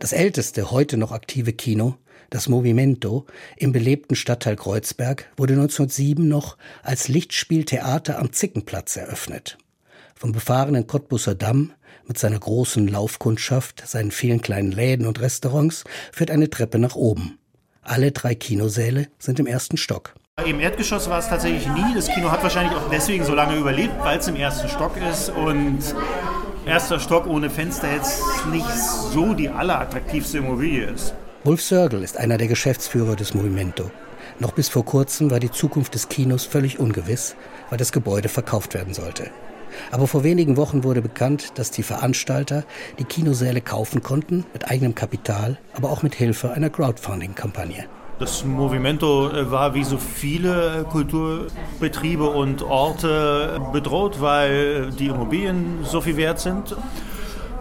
Das 0.00 0.12
älteste 0.12 0.70
heute 0.70 0.96
noch 0.96 1.12
aktive 1.12 1.52
Kino, 1.52 1.96
das 2.32 2.48
Movimento 2.48 3.26
im 3.56 3.72
belebten 3.72 4.16
Stadtteil 4.16 4.56
Kreuzberg, 4.56 5.30
wurde 5.36 5.52
1907 5.52 6.26
noch 6.26 6.56
als 6.82 7.08
Lichtspieltheater 7.08 8.18
am 8.18 8.32
Zickenplatz 8.32 8.96
eröffnet. 8.96 9.58
Vom 10.14 10.32
befahrenen 10.32 10.86
Cottbusser 10.86 11.34
Damm 11.34 11.72
mit 12.06 12.18
seiner 12.18 12.38
großen 12.38 12.88
Laufkundschaft, 12.88 13.86
seinen 13.86 14.10
vielen 14.10 14.40
kleinen 14.40 14.72
Läden 14.72 15.06
und 15.06 15.20
Restaurants 15.20 15.84
führt 16.10 16.30
eine 16.30 16.48
Treppe 16.48 16.78
nach 16.78 16.96
oben. 16.96 17.38
Alle 17.82 18.12
drei 18.12 18.34
Kinosäle 18.34 19.08
sind 19.18 19.38
im 19.38 19.46
ersten 19.46 19.76
Stock. 19.76 20.14
Im 20.46 20.58
Erdgeschoss 20.58 21.10
war 21.10 21.18
es 21.18 21.28
tatsächlich 21.28 21.66
nie. 21.68 21.94
Das 21.94 22.08
Kino 22.08 22.30
hat 22.30 22.42
wahrscheinlich 22.42 22.74
auch 22.74 22.88
deswegen 22.88 23.24
so 23.24 23.34
lange 23.34 23.56
überlebt, 23.56 23.94
weil 23.98 24.18
es 24.18 24.28
im 24.28 24.36
ersten 24.36 24.68
Stock 24.70 24.96
ist. 24.96 25.28
Und 25.28 25.80
erster 26.64 26.98
Stock 26.98 27.26
ohne 27.26 27.50
Fenster 27.50 27.92
jetzt 27.92 28.22
nicht 28.50 28.70
so 29.12 29.34
die 29.34 29.50
allerattraktivste 29.50 30.38
Immobilie 30.38 30.86
ist. 30.86 31.14
Wolf 31.44 31.60
Sörgel 31.60 32.04
ist 32.04 32.18
einer 32.18 32.38
der 32.38 32.46
Geschäftsführer 32.46 33.16
des 33.16 33.34
Movimento. 33.34 33.90
Noch 34.38 34.52
bis 34.52 34.68
vor 34.68 34.84
kurzem 34.84 35.32
war 35.32 35.40
die 35.40 35.50
Zukunft 35.50 35.92
des 35.92 36.08
Kinos 36.08 36.44
völlig 36.44 36.78
ungewiss, 36.78 37.34
weil 37.68 37.78
das 37.78 37.90
Gebäude 37.90 38.28
verkauft 38.28 38.74
werden 38.74 38.94
sollte. 38.94 39.28
Aber 39.90 40.06
vor 40.06 40.22
wenigen 40.22 40.56
Wochen 40.56 40.84
wurde 40.84 41.02
bekannt, 41.02 41.58
dass 41.58 41.72
die 41.72 41.82
Veranstalter 41.82 42.62
die 43.00 43.04
Kinosäle 43.04 43.60
kaufen 43.60 44.04
konnten, 44.04 44.44
mit 44.52 44.70
eigenem 44.70 44.94
Kapital, 44.94 45.58
aber 45.74 45.90
auch 45.90 46.04
mit 46.04 46.14
Hilfe 46.14 46.52
einer 46.52 46.70
Crowdfunding-Kampagne. 46.70 47.86
Das 48.20 48.44
Movimento 48.44 49.28
äh, 49.30 49.50
war 49.50 49.74
wie 49.74 49.82
so 49.82 49.98
viele 49.98 50.86
Kulturbetriebe 50.90 52.22
und 52.22 52.62
Orte 52.62 53.60
bedroht, 53.72 54.20
weil 54.20 54.92
die 54.92 55.08
Immobilien 55.08 55.80
so 55.82 56.00
viel 56.00 56.16
wert 56.16 56.38
sind. 56.38 56.76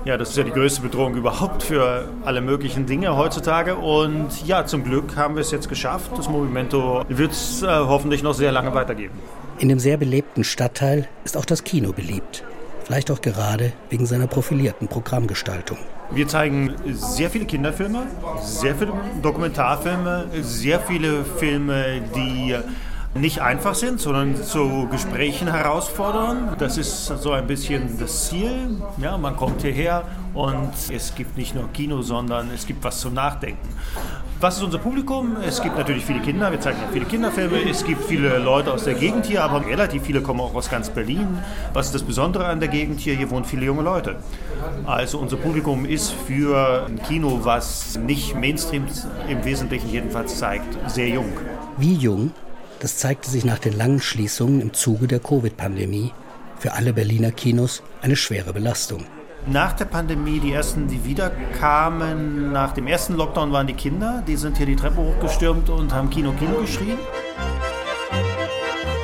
Ja, 0.03 0.17
das 0.17 0.29
ist 0.31 0.37
ja 0.37 0.43
die 0.43 0.51
größte 0.51 0.81
Bedrohung 0.81 1.15
überhaupt 1.15 1.61
für 1.61 2.09
alle 2.25 2.41
möglichen 2.41 2.87
Dinge 2.87 3.15
heutzutage. 3.15 3.75
Und 3.75 4.47
ja, 4.47 4.65
zum 4.65 4.83
Glück 4.83 5.15
haben 5.15 5.35
wir 5.35 5.41
es 5.41 5.51
jetzt 5.51 5.69
geschafft. 5.69 6.09
Das 6.17 6.27
Movimento 6.27 7.03
wird 7.07 7.33
es 7.33 7.61
äh, 7.61 7.67
hoffentlich 7.67 8.23
noch 8.23 8.33
sehr 8.33 8.51
lange 8.51 8.73
weitergeben. 8.73 9.13
In 9.59 9.69
dem 9.69 9.77
sehr 9.77 9.97
belebten 9.97 10.43
Stadtteil 10.43 11.07
ist 11.23 11.37
auch 11.37 11.45
das 11.45 11.63
Kino 11.63 11.93
beliebt. 11.93 12.43
Vielleicht 12.83 13.11
auch 13.11 13.21
gerade 13.21 13.73
wegen 13.91 14.07
seiner 14.07 14.25
profilierten 14.25 14.87
Programmgestaltung. 14.87 15.77
Wir 16.09 16.27
zeigen 16.27 16.73
sehr 16.87 17.29
viele 17.29 17.45
Kinderfilme, 17.45 18.07
sehr 18.41 18.73
viele 18.75 18.93
Dokumentarfilme, 19.21 20.25
sehr 20.41 20.79
viele 20.79 21.23
Filme, 21.23 22.01
die 22.15 22.55
nicht 23.13 23.41
einfach 23.41 23.75
sind, 23.75 23.99
sondern 23.99 24.41
zu 24.41 24.87
Gesprächen 24.89 25.51
herausfordern. 25.51 26.55
Das 26.57 26.77
ist 26.77 27.07
so 27.07 27.31
ein 27.31 27.45
bisschen 27.45 27.97
das 27.99 28.29
Ziel. 28.29 28.77
Ja, 28.97 29.17
man 29.17 29.35
kommt 29.35 29.61
hierher 29.61 30.03
und 30.33 30.71
es 30.93 31.13
gibt 31.15 31.37
nicht 31.37 31.53
nur 31.53 31.69
Kino, 31.73 32.01
sondern 32.01 32.49
es 32.51 32.65
gibt 32.65 32.83
was 32.83 33.01
zum 33.01 33.13
Nachdenken. 33.13 33.67
Was 34.39 34.57
ist 34.57 34.63
unser 34.63 34.79
Publikum? 34.79 35.35
Es 35.45 35.61
gibt 35.61 35.77
natürlich 35.77 36.03
viele 36.03 36.19
Kinder, 36.21 36.51
wir 36.51 36.59
zeigen 36.59 36.79
auch 36.83 36.91
viele 36.91 37.05
Kinderfilme. 37.05 37.69
Es 37.69 37.83
gibt 37.83 38.03
viele 38.03 38.39
Leute 38.39 38.73
aus 38.73 38.85
der 38.85 38.95
Gegend 38.95 39.27
hier, 39.27 39.43
aber 39.43 39.63
relativ 39.63 40.03
viele 40.03 40.21
kommen 40.21 40.39
auch 40.39 40.55
aus 40.55 40.67
ganz 40.67 40.89
Berlin. 40.89 41.37
Was 41.73 41.87
ist 41.87 41.95
das 41.95 42.01
Besondere 42.01 42.47
an 42.47 42.59
der 42.59 42.69
Gegend 42.69 42.99
hier? 43.01 43.13
Hier 43.13 43.29
wohnen 43.29 43.45
viele 43.45 43.65
junge 43.65 43.83
Leute. 43.83 44.15
Also 44.87 45.19
unser 45.19 45.37
Publikum 45.37 45.85
ist 45.85 46.11
für 46.25 46.87
ein 46.87 46.99
Kino, 47.03 47.41
was 47.43 47.99
nicht 47.99 48.35
Mainstream 48.35 48.85
im 49.27 49.45
Wesentlichen 49.45 49.91
jedenfalls 49.91 50.39
zeigt, 50.39 50.89
sehr 50.89 51.09
jung. 51.09 51.33
Wie 51.77 51.93
jung? 51.93 52.31
Das 52.81 52.97
zeigte 52.97 53.29
sich 53.29 53.45
nach 53.45 53.59
den 53.59 53.77
langen 53.77 54.01
Schließungen 54.01 54.59
im 54.59 54.73
Zuge 54.73 55.07
der 55.07 55.19
Covid-Pandemie. 55.19 56.13
Für 56.57 56.73
alle 56.73 56.93
Berliner 56.93 57.31
Kinos 57.31 57.83
eine 58.01 58.15
schwere 58.15 58.53
Belastung. 58.53 59.05
Nach 59.45 59.73
der 59.73 59.85
Pandemie, 59.85 60.39
die 60.39 60.51
ersten, 60.51 60.87
die 60.87 61.05
wiederkamen, 61.05 62.51
nach 62.51 62.73
dem 62.73 62.87
ersten 62.87 63.13
Lockdown 63.15 63.51
waren 63.51 63.67
die 63.67 63.73
Kinder. 63.73 64.23
Die 64.27 64.35
sind 64.35 64.57
hier 64.57 64.65
die 64.65 64.75
Treppe 64.75 64.97
hochgestürmt 64.97 65.69
und 65.69 65.93
haben 65.93 66.09
Kino, 66.09 66.31
Kino 66.33 66.59
geschrien. 66.59 66.97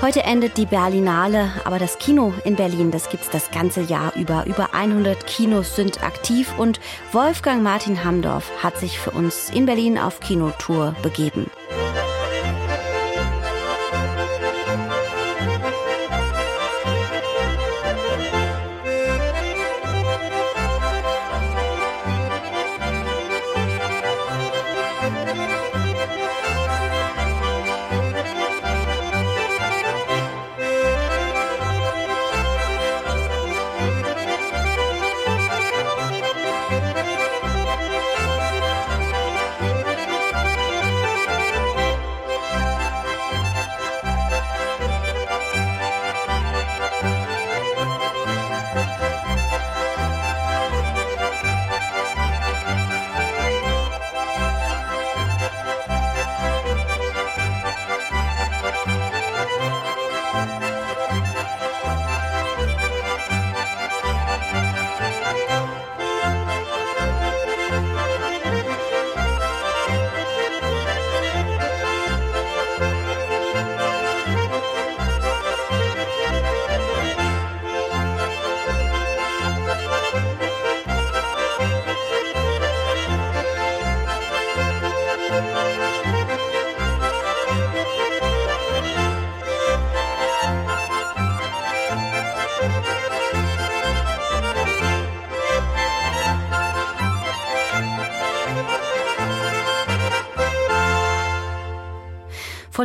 Heute 0.01 0.23
endet 0.23 0.57
die 0.57 0.65
Berlinale, 0.65 1.51
aber 1.63 1.77
das 1.77 1.99
Kino 1.99 2.33
in 2.45 2.55
Berlin, 2.55 2.89
das 2.89 3.09
gibt's 3.09 3.29
das 3.29 3.51
ganze 3.51 3.81
Jahr 3.81 4.15
über. 4.15 4.45
Über 4.47 4.73
100 4.73 5.25
Kinos 5.27 5.75
sind 5.75 6.03
aktiv 6.03 6.53
und 6.57 6.79
Wolfgang 7.11 7.61
Martin 7.61 8.03
Hamdorf 8.03 8.51
hat 8.63 8.77
sich 8.77 8.99
für 8.99 9.11
uns 9.11 9.51
in 9.51 9.67
Berlin 9.67 9.99
auf 9.99 10.19
Kinotour 10.19 10.95
begeben. 11.03 11.47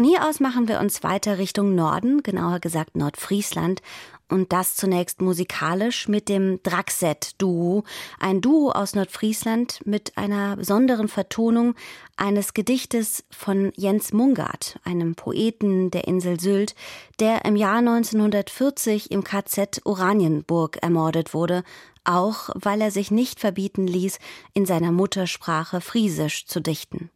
Von 0.03 0.11
hier 0.11 0.29
aus 0.29 0.41
machen 0.41 0.67
wir 0.67 0.81
uns 0.81 1.05
weiter 1.05 1.39
Richtung 1.39 1.77
Norden, 1.77 2.25
genauer 2.25 2.59
gesagt 2.59 2.97
Nordfriesland. 2.97 3.83
Und 4.29 4.53
das 4.53 4.75
zunächst 4.75 5.21
musikalisch 5.21 6.09
mit 6.09 6.29
dem 6.29 6.61
Draxet-Duo. 6.65 7.85
Ein 8.19 8.41
Duo 8.41 8.73
aus 8.73 8.97
Nordfriesland 8.97 9.79
mit 9.87 10.19
einer 10.19 10.57
besonderen 10.57 11.07
Vertonung 11.07 11.77
eines 12.17 12.53
Gedichtes 12.53 13.23
von 13.31 13.73
Jens 13.77 14.13
Mungard, 14.13 14.81
einem 14.83 15.15
Poeten 15.15 15.93
der 15.93 16.09
Insel 16.09 16.41
Sylt, 16.41 16.75
der 17.21 17.45
im 17.45 17.55
Jahr 17.55 17.79
1940 17.79 19.13
im 19.13 19.23
KZ 19.23 19.83
Oranienburg 19.85 20.79
ermordet 20.83 21.33
wurde, 21.33 21.63
auch 22.03 22.49
weil 22.55 22.81
er 22.81 22.91
sich 22.91 23.13
nicht 23.13 23.39
verbieten 23.39 23.87
ließ, 23.87 24.19
in 24.53 24.67
seiner 24.67 24.91
Muttersprache 24.91 25.81
Friesisch 25.81 26.47
zu 26.47 26.59
dichten. 26.59 27.09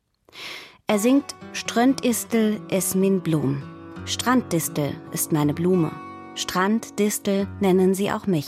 Er 0.88 1.00
singt 1.00 1.34
Ströndistel 1.52 2.60
es 2.68 2.94
min 2.94 3.20
Blum. 3.20 3.60
Stranddistel 4.04 4.94
ist 5.10 5.32
meine 5.32 5.52
Blume. 5.52 5.90
Stranddistel 6.36 7.48
nennen 7.58 7.92
sie 7.92 8.12
auch 8.12 8.28
mich. 8.28 8.46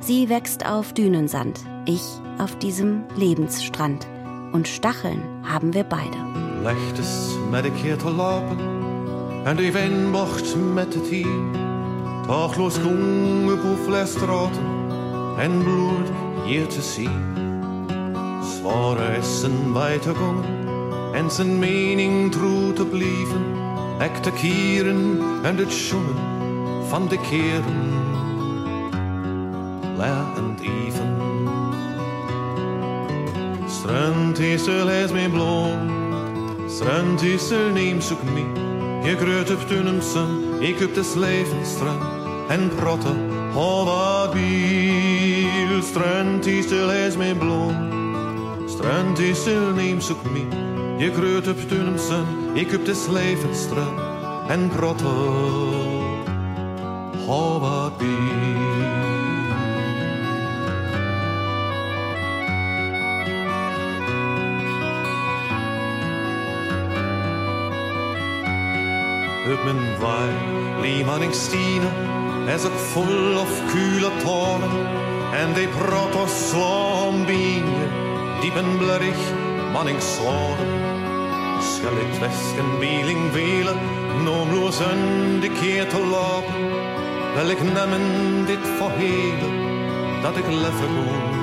Sie 0.00 0.28
wächst 0.28 0.66
auf 0.66 0.92
Dünensand, 0.94 1.60
ich 1.86 2.02
auf 2.38 2.58
diesem 2.58 3.04
Lebensstrand. 3.14 4.04
Und 4.52 4.66
Stacheln 4.66 5.22
haben 5.44 5.72
wir 5.74 5.84
beide. 5.84 6.18
Legt 6.64 6.98
es 6.98 7.36
met 7.52 7.64
een 7.64 7.74
keer 7.76 7.98
te 7.98 8.10
lopen 8.10 8.58
en 9.44 9.56
de 9.56 9.70
wind 9.72 10.10
mocht 10.10 10.56
met 10.74 10.94
het 10.94 11.06
hier. 11.06 11.52
Dagloos 12.26 12.78
gongen 12.78 13.62
boefles 13.62 14.10
straten 14.10 14.66
en 15.38 15.62
bloed 15.62 16.10
hier 16.46 16.66
te 16.66 16.82
zien. 16.82 17.42
Zijn 19.22 19.72
weitergangen 19.72 20.64
en 21.14 21.30
zijn 21.30 21.58
mening 21.58 22.32
trouw 22.32 22.72
te 22.72 22.86
blijven. 22.86 23.44
Ek 23.98 24.16
te 24.16 24.30
kieren 24.30 25.18
en 25.42 25.56
het 25.56 25.72
schoenen 25.72 26.16
van 26.88 27.08
de 27.08 27.18
keren. 27.20 27.92
Lachend 29.96 30.60
even. 30.60 31.16
Strand 33.66 34.38
is 34.38 34.66
er 34.66 34.84
les 34.84 35.12
mijn 35.12 35.30
bloem. 35.30 35.90
Strand 36.68 37.22
is 37.22 37.50
er 37.50 37.72
neem 37.72 38.00
zoek 38.00 38.22
me. 38.22 38.62
Je 39.02 39.16
groot 39.16 39.50
op 39.50 39.68
tunemsen, 39.68 40.28
ik 40.60 40.80
op 40.80 40.94
des 40.94 41.14
levensstrand. 41.14 42.02
En 42.48 42.70
protte, 42.76 43.14
ho 43.52 43.84
wat. 43.84 44.36
Strand 45.84 46.46
is 46.46 46.70
er 46.70 46.86
les 46.86 47.16
mijn 47.16 47.38
bloem. 47.38 47.74
Strand 48.66 49.18
is 49.18 49.46
er 49.46 49.72
neem 49.74 50.00
zoek 50.00 50.22
me. 50.22 50.73
Je 50.96 51.10
kreut 51.10 51.48
op 51.48 51.68
dunumsen, 51.68 52.26
ik 52.52 52.70
heb 52.70 52.84
des 52.84 53.06
levensstrand 53.06 53.98
en 54.48 54.70
grotten. 54.70 55.06
Hou 57.26 57.60
wat 57.60 57.92
Op 69.52 69.64
mijn 69.64 69.98
wei, 70.00 70.30
Lehmann 70.80 71.22
en 71.22 71.34
stine, 71.34 71.86
is 72.54 72.64
ook 72.64 72.78
vol 72.78 73.38
of 73.38 73.72
kule 73.72 74.10
toren. 74.24 74.70
En 75.32 75.52
die 75.54 75.68
protos 75.68 76.48
slaampien, 76.48 77.64
die 78.40 78.52
ben 78.52 78.78
man 79.74 79.88
ik 79.88 80.00
slaap 80.00 80.83
skal 81.84 81.98
i 81.98 82.06
beeling 82.80 82.80
biling 82.80 83.32
vila 83.32 83.74
Nom 84.24 84.48
keer 85.60 85.86
te 85.88 85.98
lopen, 85.98 86.54
wel 87.34 87.50
ik 87.50 87.62
nemen 87.62 88.46
dit 88.46 88.64
for 88.76 88.90
Dat 90.22 90.36
ik 90.36 90.46
leven 90.46 90.88
gewoon 90.96 91.42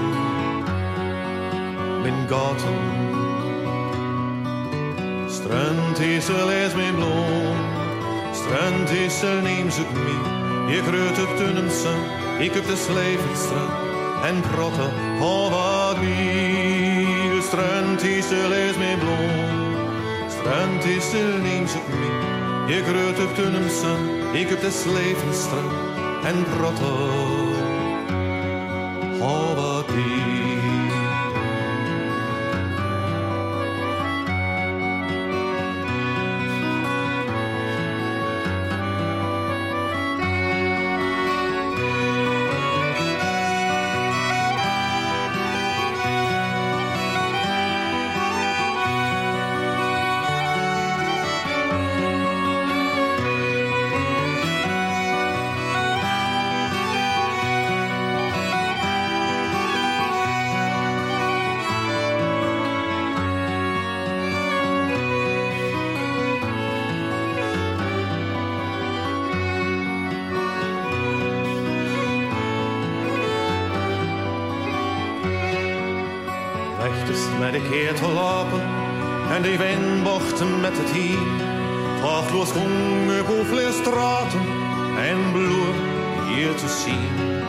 Mijn 2.01 2.27
gaten. 2.29 2.79
Strand 5.27 5.99
is 5.99 6.27
min 6.75 6.95
is 8.91 9.21
er 9.21 9.41
neemt 9.41 9.77
het 9.77 9.93
mee. 9.93 10.75
Je 10.75 10.81
kreut 10.81 11.21
op 11.29 11.37
tunnensen 11.37 11.99
Ik 12.39 12.53
heb 12.53 12.65
de 12.67 12.75
slevenstraat 12.75 13.71
En 14.23 14.41
protten, 14.51 14.91
oh 15.19 15.49
wat 15.49 15.97
is 18.03 18.31
er 18.31 18.51
is 18.67 18.77
mijn 18.77 18.99
bloem. 18.99 19.70
Ruimte 20.43 20.89
is 20.95 21.13
er 21.13 21.43
eens 21.45 21.75
op 21.75 21.87
mij. 21.87 22.77
Ik 22.77 22.85
reut 22.85 23.19
op 23.19 23.35
tunnumsen, 23.35 24.33
ik 24.33 24.49
heb 24.49 24.61
des 24.61 24.83
levens 24.85 25.45
en 26.23 26.43
brottelen. 26.57 27.40
Keer 77.69 77.93
te 77.93 78.07
lopen 78.07 78.61
en 79.31 79.41
die 79.41 79.57
windbochten 79.57 80.59
met 80.59 80.77
het 80.77 80.91
hier. 80.91 81.27
Krachtloos 81.99 82.51
honger 82.51 83.23
boven 83.25 83.73
straten 83.73 84.41
en 84.97 85.31
bloed 85.31 85.75
hier 86.27 86.55
te 86.55 86.69
zien. 86.83 87.39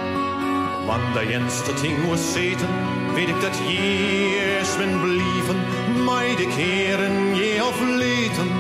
Want 0.87 1.15
de 1.15 1.27
jenste 1.27 1.75
ting 1.75 2.05
moest 2.05 2.25
zitten, 2.25 2.69
weet 3.15 3.29
ik 3.29 3.41
dat 3.41 3.57
je 3.57 4.59
is 4.61 4.77
ben 4.77 5.01
blieven. 5.01 5.59
Mij 6.05 6.37
de 6.37 6.47
keren 6.57 7.35
je 7.35 7.65
of 7.69 7.81
leten, 7.81 8.51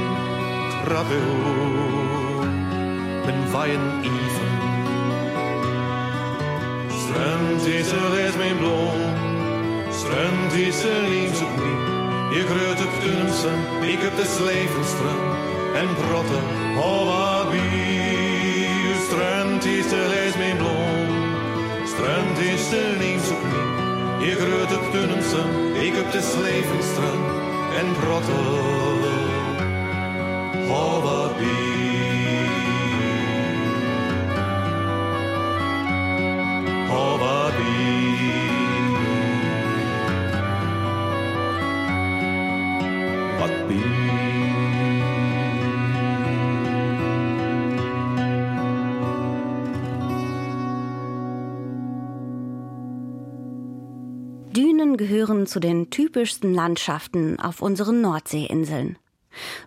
krabbe 0.84 1.20
ben 3.24 3.50
waaien 3.50 4.00
even. 4.02 4.50
Strand 6.98 7.66
is 7.66 7.92
er 7.92 8.18
is 8.18 8.36
mijn 8.36 8.56
bloem. 8.56 9.11
Strand 10.12 10.52
is 10.52 10.84
er 10.84 11.04
eens 11.04 11.40
opnieuw. 11.40 11.80
Je 12.30 12.44
groeit 12.50 12.80
op 12.86 12.94
kunsten, 13.00 13.58
ik 13.82 13.98
heb 14.00 14.16
de 14.16 14.28
Slevenstra 14.36 15.14
En 15.74 15.88
brotten, 15.94 16.44
oh 16.76 17.02
wat 17.08 17.50
bier. 17.50 18.94
Strand 19.06 19.64
is 19.64 19.88
de 19.88 20.06
lees 20.12 20.36
mijn 20.36 20.56
bloem. 20.56 21.08
Strand 21.92 22.38
is 22.38 22.72
er 22.72 23.00
eens 23.00 23.30
opnieuw. 23.36 23.72
Je 24.26 24.34
groeit 24.42 24.72
op 24.78 24.84
kunsten, 24.90 25.48
ik 25.86 25.94
heb 25.94 26.12
de 26.12 26.22
Slevenstra 26.32 27.12
En 27.78 27.88
brotten, 28.00 28.71
gehören 55.22 55.46
zu 55.46 55.60
den 55.60 55.88
typischsten 55.88 56.52
Landschaften 56.52 57.38
auf 57.38 57.62
unseren 57.62 58.00
Nordseeinseln. 58.00 58.98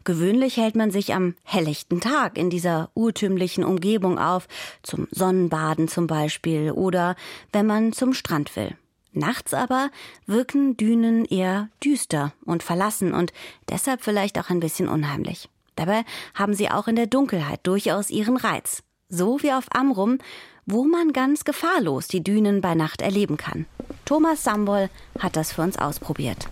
Gewöhnlich 0.04 0.58
hält 0.58 0.76
man 0.76 0.92
sich 0.92 1.14
am 1.14 1.36
helllichten 1.44 2.02
Tag 2.02 2.38
in 2.38 2.50
dieser 2.50 2.90
urtümlichen 2.94 3.64
Umgebung 3.64 4.20
auf, 4.20 4.50
zum 4.84 5.08
Sonnenbaden 5.12 5.88
zum 5.88 6.08
Beispiel 6.08 6.72
oder 6.72 7.16
wenn 7.54 7.66
man 7.66 7.94
zum 7.94 8.14
Strand 8.14 8.54
will. 8.58 8.76
Nachts 9.14 9.54
aber 9.54 9.92
wirken 10.26 10.76
Dünen 10.76 11.24
eher 11.24 11.70
düster 11.82 12.34
und 12.44 12.62
verlassen 12.62 13.14
und 13.14 13.32
deshalb 13.70 14.02
vielleicht 14.02 14.38
auch 14.38 14.50
ein 14.50 14.60
bisschen 14.60 14.90
unheimlich. 14.90 15.48
Dabei 15.78 16.04
haben 16.34 16.54
sie 16.54 16.70
auch 16.70 16.90
in 16.90 16.98
der 16.98 17.08
Dunkelheit 17.08 17.62
durchaus 17.64 18.10
ihren 18.10 18.36
Reiz. 18.36 18.84
So 19.08 19.42
wie 19.42 19.54
auf 19.54 19.68
Amrum, 19.74 20.18
wo 20.66 20.84
man 20.86 21.14
ganz 21.14 21.44
gefahrlos 21.44 22.08
die 22.08 22.24
Dünen 22.24 22.62
bei 22.62 22.76
Nacht 22.76 23.02
erleben 23.02 23.38
kann. 23.38 23.66
Thomas 24.06 24.44
Sambol 24.44 24.90
hat 25.20 25.36
das 25.36 25.52
für 25.54 25.62
uns 25.62 25.78
ausprobiert. 25.78 26.48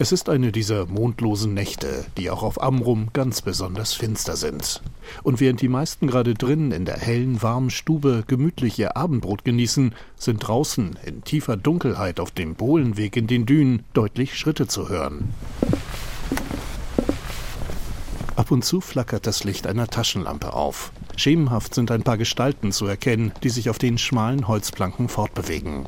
Es 0.00 0.12
ist 0.12 0.28
eine 0.28 0.52
dieser 0.52 0.86
mondlosen 0.86 1.54
Nächte, 1.54 2.06
die 2.16 2.30
auch 2.30 2.44
auf 2.44 2.62
Amrum 2.62 3.08
ganz 3.12 3.42
besonders 3.42 3.94
finster 3.94 4.36
sind. 4.36 4.80
Und 5.24 5.40
während 5.40 5.60
die 5.60 5.68
meisten 5.68 6.06
gerade 6.06 6.34
drin 6.34 6.70
in 6.70 6.84
der 6.84 6.98
hellen, 6.98 7.42
warmen 7.42 7.70
Stube 7.70 8.22
gemütlich 8.28 8.78
ihr 8.78 8.96
Abendbrot 8.96 9.44
genießen, 9.44 9.96
sind 10.16 10.38
draußen 10.38 10.96
in 11.04 11.24
tiefer 11.24 11.56
Dunkelheit 11.56 12.20
auf 12.20 12.30
dem 12.30 12.54
Bohlenweg 12.54 13.16
in 13.16 13.26
den 13.26 13.44
Dünen 13.44 13.82
deutlich 13.92 14.38
Schritte 14.38 14.68
zu 14.68 14.88
hören. 14.88 15.34
Ab 18.36 18.52
und 18.52 18.64
zu 18.64 18.80
flackert 18.80 19.26
das 19.26 19.42
Licht 19.42 19.66
einer 19.66 19.88
Taschenlampe 19.88 20.52
auf. 20.52 20.92
Schemenhaft 21.18 21.74
sind 21.74 21.90
ein 21.90 22.02
paar 22.02 22.16
Gestalten 22.16 22.72
zu 22.72 22.86
erkennen, 22.86 23.32
die 23.42 23.50
sich 23.50 23.68
auf 23.70 23.78
den 23.78 23.98
schmalen 23.98 24.48
Holzplanken 24.48 25.08
fortbewegen. 25.08 25.86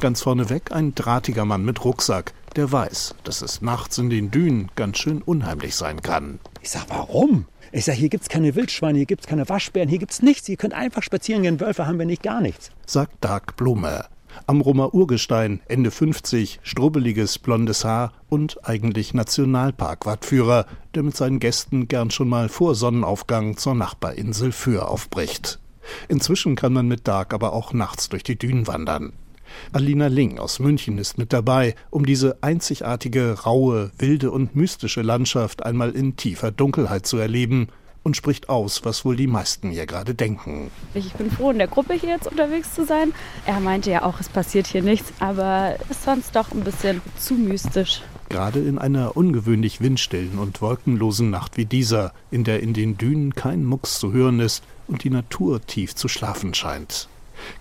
Ganz 0.00 0.22
vorneweg 0.22 0.72
ein 0.72 0.94
drahtiger 0.94 1.44
Mann 1.44 1.64
mit 1.64 1.84
Rucksack, 1.84 2.32
der 2.56 2.70
weiß, 2.70 3.14
dass 3.24 3.42
es 3.42 3.62
nachts 3.62 3.98
in 3.98 4.10
den 4.10 4.30
Dünen 4.30 4.70
ganz 4.74 4.98
schön 4.98 5.22
unheimlich 5.22 5.74
sein 5.74 6.02
kann. 6.02 6.38
Ich 6.60 6.70
sag, 6.70 6.86
warum? 6.88 7.46
Ich 7.72 7.84
sag, 7.84 7.94
hier 7.94 8.08
gibt's 8.08 8.28
keine 8.28 8.54
Wildschweine, 8.54 8.98
hier 8.98 9.06
gibt's 9.06 9.26
keine 9.26 9.48
Waschbären, 9.48 9.88
hier 9.88 9.98
gibt's 9.98 10.22
nichts. 10.22 10.48
Ihr 10.48 10.56
könnt 10.56 10.74
einfach 10.74 11.02
spazieren 11.02 11.42
gehen, 11.42 11.60
Wölfe 11.60 11.86
haben 11.86 11.98
wir 11.98 12.06
nicht, 12.06 12.22
gar 12.22 12.40
nichts. 12.40 12.70
Sagt 12.86 13.24
Dag 13.24 13.56
Blume. 13.56 14.04
Amrumer 14.46 14.94
Urgestein, 14.94 15.60
Ende 15.66 15.90
50, 15.90 16.60
strubbeliges 16.62 17.38
blondes 17.38 17.84
Haar 17.84 18.12
und 18.28 18.66
eigentlich 18.66 19.14
Nationalpark-Wattführer, 19.14 20.66
der 20.94 21.02
mit 21.02 21.16
seinen 21.16 21.40
Gästen 21.40 21.88
gern 21.88 22.10
schon 22.10 22.28
mal 22.28 22.48
vor 22.48 22.74
Sonnenaufgang 22.74 23.56
zur 23.56 23.74
Nachbarinsel 23.74 24.52
Föhr 24.52 24.88
aufbricht. 24.88 25.58
Inzwischen 26.08 26.56
kann 26.56 26.72
man 26.72 26.88
mit 26.88 27.08
Dark 27.08 27.34
aber 27.34 27.52
auch 27.52 27.72
nachts 27.72 28.08
durch 28.08 28.22
die 28.22 28.38
Dünen 28.38 28.66
wandern. 28.66 29.12
Alina 29.72 30.06
Ling 30.06 30.38
aus 30.38 30.60
München 30.60 30.98
ist 30.98 31.18
mit 31.18 31.32
dabei, 31.32 31.74
um 31.90 32.06
diese 32.06 32.42
einzigartige, 32.42 33.42
raue, 33.44 33.90
wilde 33.98 34.30
und 34.30 34.56
mystische 34.56 35.02
Landschaft 35.02 35.64
einmal 35.64 35.90
in 35.90 36.16
tiefer 36.16 36.50
Dunkelheit 36.50 37.06
zu 37.06 37.18
erleben 37.18 37.68
und 38.02 38.16
spricht 38.16 38.48
aus, 38.48 38.84
was 38.84 39.04
wohl 39.04 39.16
die 39.16 39.26
meisten 39.26 39.70
hier 39.70 39.86
gerade 39.86 40.14
denken. 40.14 40.70
Ich 40.94 41.12
bin 41.12 41.30
froh, 41.30 41.50
in 41.50 41.58
der 41.58 41.68
Gruppe 41.68 41.94
hier 41.94 42.10
jetzt 42.10 42.26
unterwegs 42.26 42.74
zu 42.74 42.84
sein. 42.84 43.12
Er 43.46 43.60
meinte 43.60 43.90
ja 43.90 44.02
auch, 44.04 44.20
es 44.20 44.28
passiert 44.28 44.66
hier 44.66 44.82
nichts, 44.82 45.12
aber 45.20 45.76
es 45.82 45.90
ist 45.90 46.04
sonst 46.04 46.34
doch 46.34 46.52
ein 46.52 46.64
bisschen 46.64 47.00
zu 47.18 47.34
mystisch. 47.34 48.02
Gerade 48.28 48.60
in 48.60 48.78
einer 48.78 49.16
ungewöhnlich 49.16 49.80
windstillen 49.80 50.38
und 50.38 50.62
wolkenlosen 50.62 51.30
Nacht 51.30 51.56
wie 51.56 51.66
dieser, 51.66 52.12
in 52.30 52.44
der 52.44 52.60
in 52.60 52.72
den 52.72 52.96
Dünen 52.96 53.34
kein 53.34 53.64
Mucks 53.64 53.98
zu 53.98 54.12
hören 54.12 54.40
ist 54.40 54.64
und 54.88 55.04
die 55.04 55.10
Natur 55.10 55.60
tief 55.60 55.94
zu 55.94 56.08
schlafen 56.08 56.54
scheint. 56.54 57.08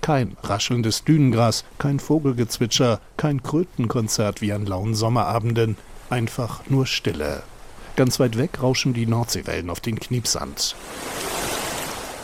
Kein 0.02 0.38
raschelndes 0.44 1.04
Dünengras, 1.04 1.66
kein 1.78 2.00
Vogelgezwitscher, 2.00 3.00
kein 3.18 3.44
Krötenkonzert 3.44 4.42
wie 4.42 4.54
an 4.54 4.66
lauen 4.66 4.96
Sommerabenden, 4.96 5.76
einfach 6.10 6.62
nur 6.70 6.86
Stille. 6.86 7.44
Ganz 8.02 8.20
weit 8.20 8.36
weg 8.36 8.64
rauschen 8.64 8.96
die 8.96 9.06
Nordseewellen 9.06 9.70
auf 9.70 9.80
den 9.80 10.00
Kniepsand. 10.00 10.76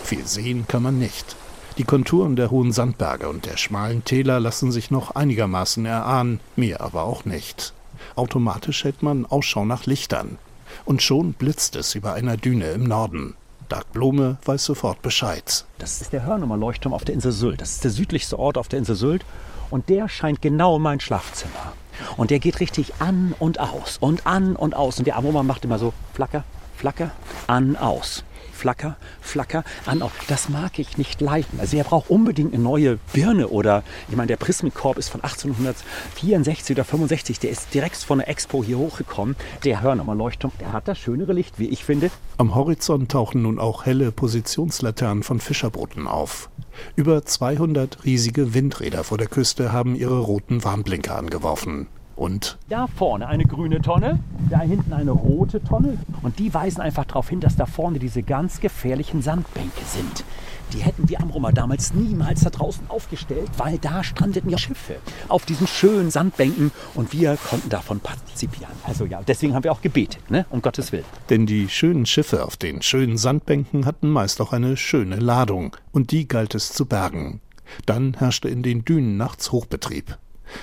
Viel 0.03 0.25
sehen 0.25 0.65
kann 0.67 0.81
man 0.81 0.97
nicht. 0.97 1.35
Die 1.77 1.83
Konturen 1.83 2.35
der 2.35 2.49
hohen 2.49 2.71
Sandberge 2.71 3.29
und 3.29 3.45
der 3.45 3.57
schmalen 3.57 4.03
Täler 4.03 4.39
lassen 4.39 4.71
sich 4.71 4.89
noch 4.89 5.11
einigermaßen 5.11 5.85
erahnen, 5.85 6.39
mehr 6.55 6.81
aber 6.81 7.03
auch 7.03 7.25
nicht. 7.25 7.73
Automatisch 8.15 8.85
hält 8.85 9.03
man 9.03 9.27
Ausschau 9.27 9.65
nach 9.65 9.85
Lichtern. 9.85 10.39
Und 10.83 11.03
schon 11.03 11.33
blitzt 11.33 11.75
es 11.75 11.93
über 11.93 12.13
einer 12.13 12.37
Düne 12.37 12.71
im 12.71 12.85
Norden. 12.85 13.35
Dag 13.69 13.85
Blome 13.93 14.39
weiß 14.45 14.65
sofort 14.65 15.03
Bescheid. 15.03 15.63
Das 15.77 16.01
ist 16.01 16.11
der 16.11 16.25
Hörnummer 16.25 16.57
Leuchtturm 16.57 16.95
auf 16.95 17.05
der 17.05 17.13
Insel 17.13 17.33
Sylt. 17.33 17.61
Das 17.61 17.73
ist 17.73 17.83
der 17.83 17.91
südlichste 17.91 18.39
Ort 18.39 18.57
auf 18.57 18.67
der 18.67 18.79
Insel 18.79 18.95
Sylt. 18.95 19.23
Und 19.69 19.89
der 19.89 20.09
scheint 20.09 20.41
genau 20.41 20.79
mein 20.79 20.99
Schlafzimmer. 20.99 21.73
Und 22.15 22.31
der 22.31 22.39
geht 22.39 22.59
richtig 22.59 22.93
an 22.99 23.33
und 23.39 23.59
aus 23.59 23.97
und 23.99 24.25
an 24.25 24.55
und 24.55 24.75
aus. 24.75 24.99
Und 24.99 25.05
der 25.05 25.15
Aroma 25.15 25.43
macht 25.43 25.65
immer 25.65 25.79
so 25.79 25.93
flacker, 26.13 26.43
flacker, 26.77 27.11
an, 27.47 27.75
aus. 27.75 28.23
Flacker, 28.57 28.97
flacker, 29.21 29.63
an, 29.85 30.01
aus. 30.01 30.11
Das 30.27 30.49
mag 30.49 30.79
ich 30.79 30.97
nicht 30.97 31.21
leiden. 31.21 31.59
Also 31.59 31.77
er 31.77 31.83
braucht 31.83 32.09
unbedingt 32.09 32.53
eine 32.53 32.63
neue 32.63 32.97
Birne 33.13 33.49
oder, 33.49 33.83
ich 34.09 34.15
meine, 34.15 34.27
der 34.27 34.37
Prismenkorb 34.37 34.97
ist 34.97 35.09
von 35.09 35.21
1864 35.21 36.75
oder 36.75 36.83
65. 36.83 37.39
Der 37.39 37.51
ist 37.51 37.73
direkt 37.73 37.97
von 37.97 38.17
der 38.17 38.27
Expo 38.27 38.63
hier 38.63 38.79
hochgekommen. 38.79 39.35
Der 39.63 39.81
Hörnermann-Leuchtturm, 39.81 40.51
der 40.59 40.73
hat 40.73 40.87
das 40.87 40.97
schönere 40.97 41.33
Licht, 41.33 41.59
wie 41.59 41.67
ich 41.67 41.83
finde. 41.83 42.09
Am 42.37 42.55
Horizont 42.55 43.11
tauchen 43.11 43.43
nun 43.43 43.59
auch 43.59 43.85
helle 43.85 44.11
Positionslaternen 44.11 45.23
von 45.23 45.39
Fischerbooten 45.39 46.07
auf. 46.07 46.49
Über 46.95 47.23
200 47.23 48.05
riesige 48.05 48.53
Windräder 48.53 49.03
vor 49.03 49.17
der 49.17 49.27
Küste 49.27 49.71
haben 49.71 49.95
ihre 49.95 50.19
roten 50.19 50.63
Warnblinker 50.63 51.15
angeworfen. 51.15 51.87
Und 52.17 52.57
da 52.67 52.87
vorne 52.87 53.27
eine 53.27 53.45
grüne 53.45 53.79
Tonne, 53.79 54.19
da 54.49 54.59
hinten 54.61 54.91
eine 54.91 55.11
rote 55.11 55.63
Tonne. 55.63 55.99
Und 56.23 56.39
die 56.39 56.51
weisen 56.51 56.81
einfach 56.81 57.05
darauf 57.05 57.29
hin, 57.29 57.39
dass 57.39 57.55
da 57.55 57.67
vorne 57.67 57.99
diese 57.99 58.23
ganz 58.23 58.59
gefährlichen 58.59 59.21
Sandbänke 59.21 59.81
sind. 59.85 60.25
Die 60.73 60.79
hätten 60.79 61.07
wir 61.07 61.21
Amrumer 61.21 61.53
damals 61.53 61.93
niemals 61.93 62.41
da 62.41 62.49
draußen 62.49 62.89
aufgestellt, 62.89 63.49
weil 63.57 63.77
da 63.77 64.03
strandeten 64.03 64.49
ja 64.49 64.57
Schiffe 64.57 64.95
auf 65.29 65.45
diesen 65.45 65.67
schönen 65.67 66.09
Sandbänken 66.11 66.71
und 66.95 67.13
wir 67.13 67.37
konnten 67.37 67.69
davon 67.69 67.99
partizipieren. 67.99 68.73
Also 68.83 69.05
ja, 69.05 69.21
deswegen 69.25 69.53
haben 69.53 69.63
wir 69.63 69.71
auch 69.71 69.81
gebetet, 69.81 70.29
ne? 70.29 70.45
um 70.49 70.61
Gottes 70.61 70.91
Willen. 70.91 71.05
Denn 71.29 71.45
die 71.45 71.69
schönen 71.69 72.05
Schiffe 72.05 72.43
auf 72.43 72.57
den 72.57 72.81
schönen 72.81 73.17
Sandbänken 73.17 73.85
hatten 73.85 74.09
meist 74.09 74.41
auch 74.41 74.51
eine 74.51 74.75
schöne 74.75 75.17
Ladung 75.17 75.75
und 75.91 76.11
die 76.11 76.27
galt 76.27 76.55
es 76.55 76.73
zu 76.73 76.85
bergen. 76.85 77.41
Dann 77.85 78.15
herrschte 78.15 78.49
in 78.49 78.63
den 78.63 78.83
Dünen 78.83 79.17
nachts 79.17 79.51
Hochbetrieb. 79.51 80.17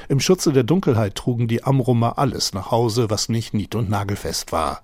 Im 0.08 0.20
Schutze 0.20 0.52
der 0.52 0.62
Dunkelheit 0.64 1.14
trugen 1.14 1.48
die 1.48 1.64
Amrumer 1.64 2.18
alles 2.18 2.54
nach 2.54 2.70
Hause, 2.70 3.10
was 3.10 3.28
nicht 3.28 3.54
nied- 3.54 3.74
und 3.74 3.90
nagelfest 3.90 4.52
war, 4.52 4.82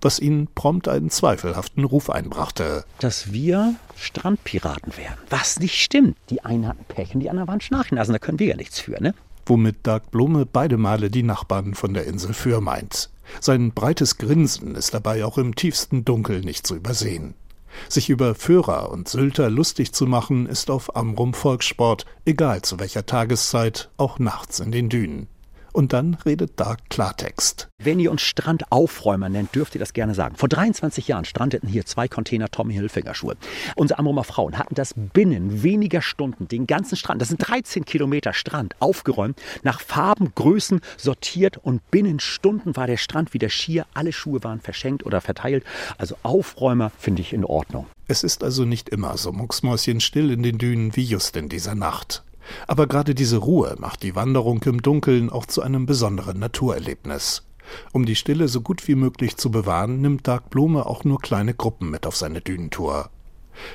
was 0.00 0.18
ihnen 0.18 0.48
prompt 0.54 0.88
einen 0.88 1.10
zweifelhaften 1.10 1.84
Ruf 1.84 2.10
einbrachte. 2.10 2.84
Dass 2.98 3.32
wir 3.32 3.74
Strandpiraten 3.96 4.96
wären. 4.96 5.18
Was 5.30 5.58
nicht 5.58 5.80
stimmt. 5.80 6.16
Die 6.30 6.44
einen 6.44 6.66
hatten 6.66 6.84
Pech 6.84 7.14
und 7.14 7.20
die 7.20 7.30
anderen 7.30 7.48
waren 7.48 7.60
Schnarchnasen. 7.60 8.12
Da 8.12 8.18
können 8.18 8.38
wir 8.38 8.46
ja 8.46 8.56
nichts 8.56 8.80
für, 8.80 9.02
ne? 9.02 9.14
Womit 9.46 9.86
Dag 9.86 10.10
Blume 10.10 10.44
beide 10.44 10.76
Male 10.76 11.10
die 11.10 11.22
Nachbarn 11.22 11.74
von 11.74 11.94
der 11.94 12.06
Insel 12.06 12.34
Föhr 12.34 12.60
meint. 12.60 13.10
Sein 13.40 13.72
breites 13.72 14.18
Grinsen 14.18 14.74
ist 14.74 14.94
dabei 14.94 15.24
auch 15.24 15.38
im 15.38 15.54
tiefsten 15.54 16.04
Dunkel 16.04 16.40
nicht 16.40 16.66
zu 16.66 16.74
übersehen. 16.74 17.34
Sich 17.88 18.08
über 18.10 18.34
Föhrer 18.34 18.90
und 18.90 19.08
Sylter 19.08 19.50
lustig 19.50 19.92
zu 19.92 20.06
machen, 20.06 20.46
ist 20.46 20.70
auf 20.70 20.96
Amrum 20.96 21.34
Volkssport, 21.34 22.06
egal 22.24 22.62
zu 22.62 22.78
welcher 22.78 23.06
Tageszeit, 23.06 23.90
auch 23.96 24.18
nachts 24.18 24.60
in 24.60 24.72
den 24.72 24.88
Dünen. 24.88 25.28
Und 25.76 25.92
dann 25.92 26.14
redet 26.24 26.58
Dark 26.58 26.88
Klartext. 26.88 27.68
Wenn 27.76 28.00
ihr 28.00 28.10
uns 28.10 28.22
Strandaufräumer 28.22 29.28
nennt, 29.28 29.54
dürft 29.54 29.74
ihr 29.74 29.78
das 29.78 29.92
gerne 29.92 30.14
sagen. 30.14 30.34
Vor 30.34 30.48
23 30.48 31.06
Jahren 31.06 31.26
strandeten 31.26 31.68
hier 31.68 31.84
zwei 31.84 32.08
Container 32.08 32.50
Tommy 32.50 32.72
Hilfiger 32.72 33.14
Schuhe. 33.14 33.36
Unsere 33.74 33.98
Amrumer 33.98 34.24
Frauen 34.24 34.58
hatten 34.58 34.74
das 34.74 34.94
binnen 34.96 35.62
weniger 35.62 36.00
Stunden, 36.00 36.48
den 36.48 36.66
ganzen 36.66 36.96
Strand, 36.96 37.20
das 37.20 37.28
sind 37.28 37.46
13 37.46 37.84
Kilometer 37.84 38.32
Strand, 38.32 38.74
aufgeräumt, 38.80 39.38
nach 39.64 39.82
Farben, 39.82 40.32
Größen 40.34 40.80
sortiert 40.96 41.58
und 41.58 41.90
binnen 41.90 42.20
Stunden 42.20 42.74
war 42.74 42.86
der 42.86 42.96
Strand 42.96 43.34
wieder 43.34 43.50
schier. 43.50 43.84
Alle 43.92 44.14
Schuhe 44.14 44.42
waren 44.44 44.62
verschenkt 44.62 45.04
oder 45.04 45.20
verteilt. 45.20 45.62
Also 45.98 46.16
Aufräumer 46.22 46.90
finde 46.96 47.20
ich 47.20 47.34
in 47.34 47.44
Ordnung. 47.44 47.86
Es 48.08 48.22
ist 48.22 48.42
also 48.42 48.64
nicht 48.64 48.88
immer 48.88 49.18
so 49.18 49.30
mucksmäuschenstill 49.30 50.30
in 50.30 50.42
den 50.42 50.56
Dünen 50.56 50.96
wie 50.96 51.04
just 51.04 51.36
in 51.36 51.50
dieser 51.50 51.74
Nacht. 51.74 52.22
Aber 52.66 52.86
gerade 52.86 53.14
diese 53.14 53.38
Ruhe 53.38 53.76
macht 53.78 54.02
die 54.02 54.14
Wanderung 54.14 54.62
im 54.64 54.82
Dunkeln 54.82 55.30
auch 55.30 55.46
zu 55.46 55.62
einem 55.62 55.86
besonderen 55.86 56.38
Naturerlebnis. 56.38 57.42
Um 57.92 58.06
die 58.06 58.14
Stille 58.14 58.48
so 58.48 58.60
gut 58.60 58.86
wie 58.86 58.94
möglich 58.94 59.36
zu 59.36 59.50
bewahren, 59.50 60.00
nimmt 60.00 60.26
Dark 60.28 60.50
Blume 60.50 60.86
auch 60.86 61.04
nur 61.04 61.18
kleine 61.18 61.54
Gruppen 61.54 61.90
mit 61.90 62.06
auf 62.06 62.16
seine 62.16 62.40
Dünentour. 62.40 63.10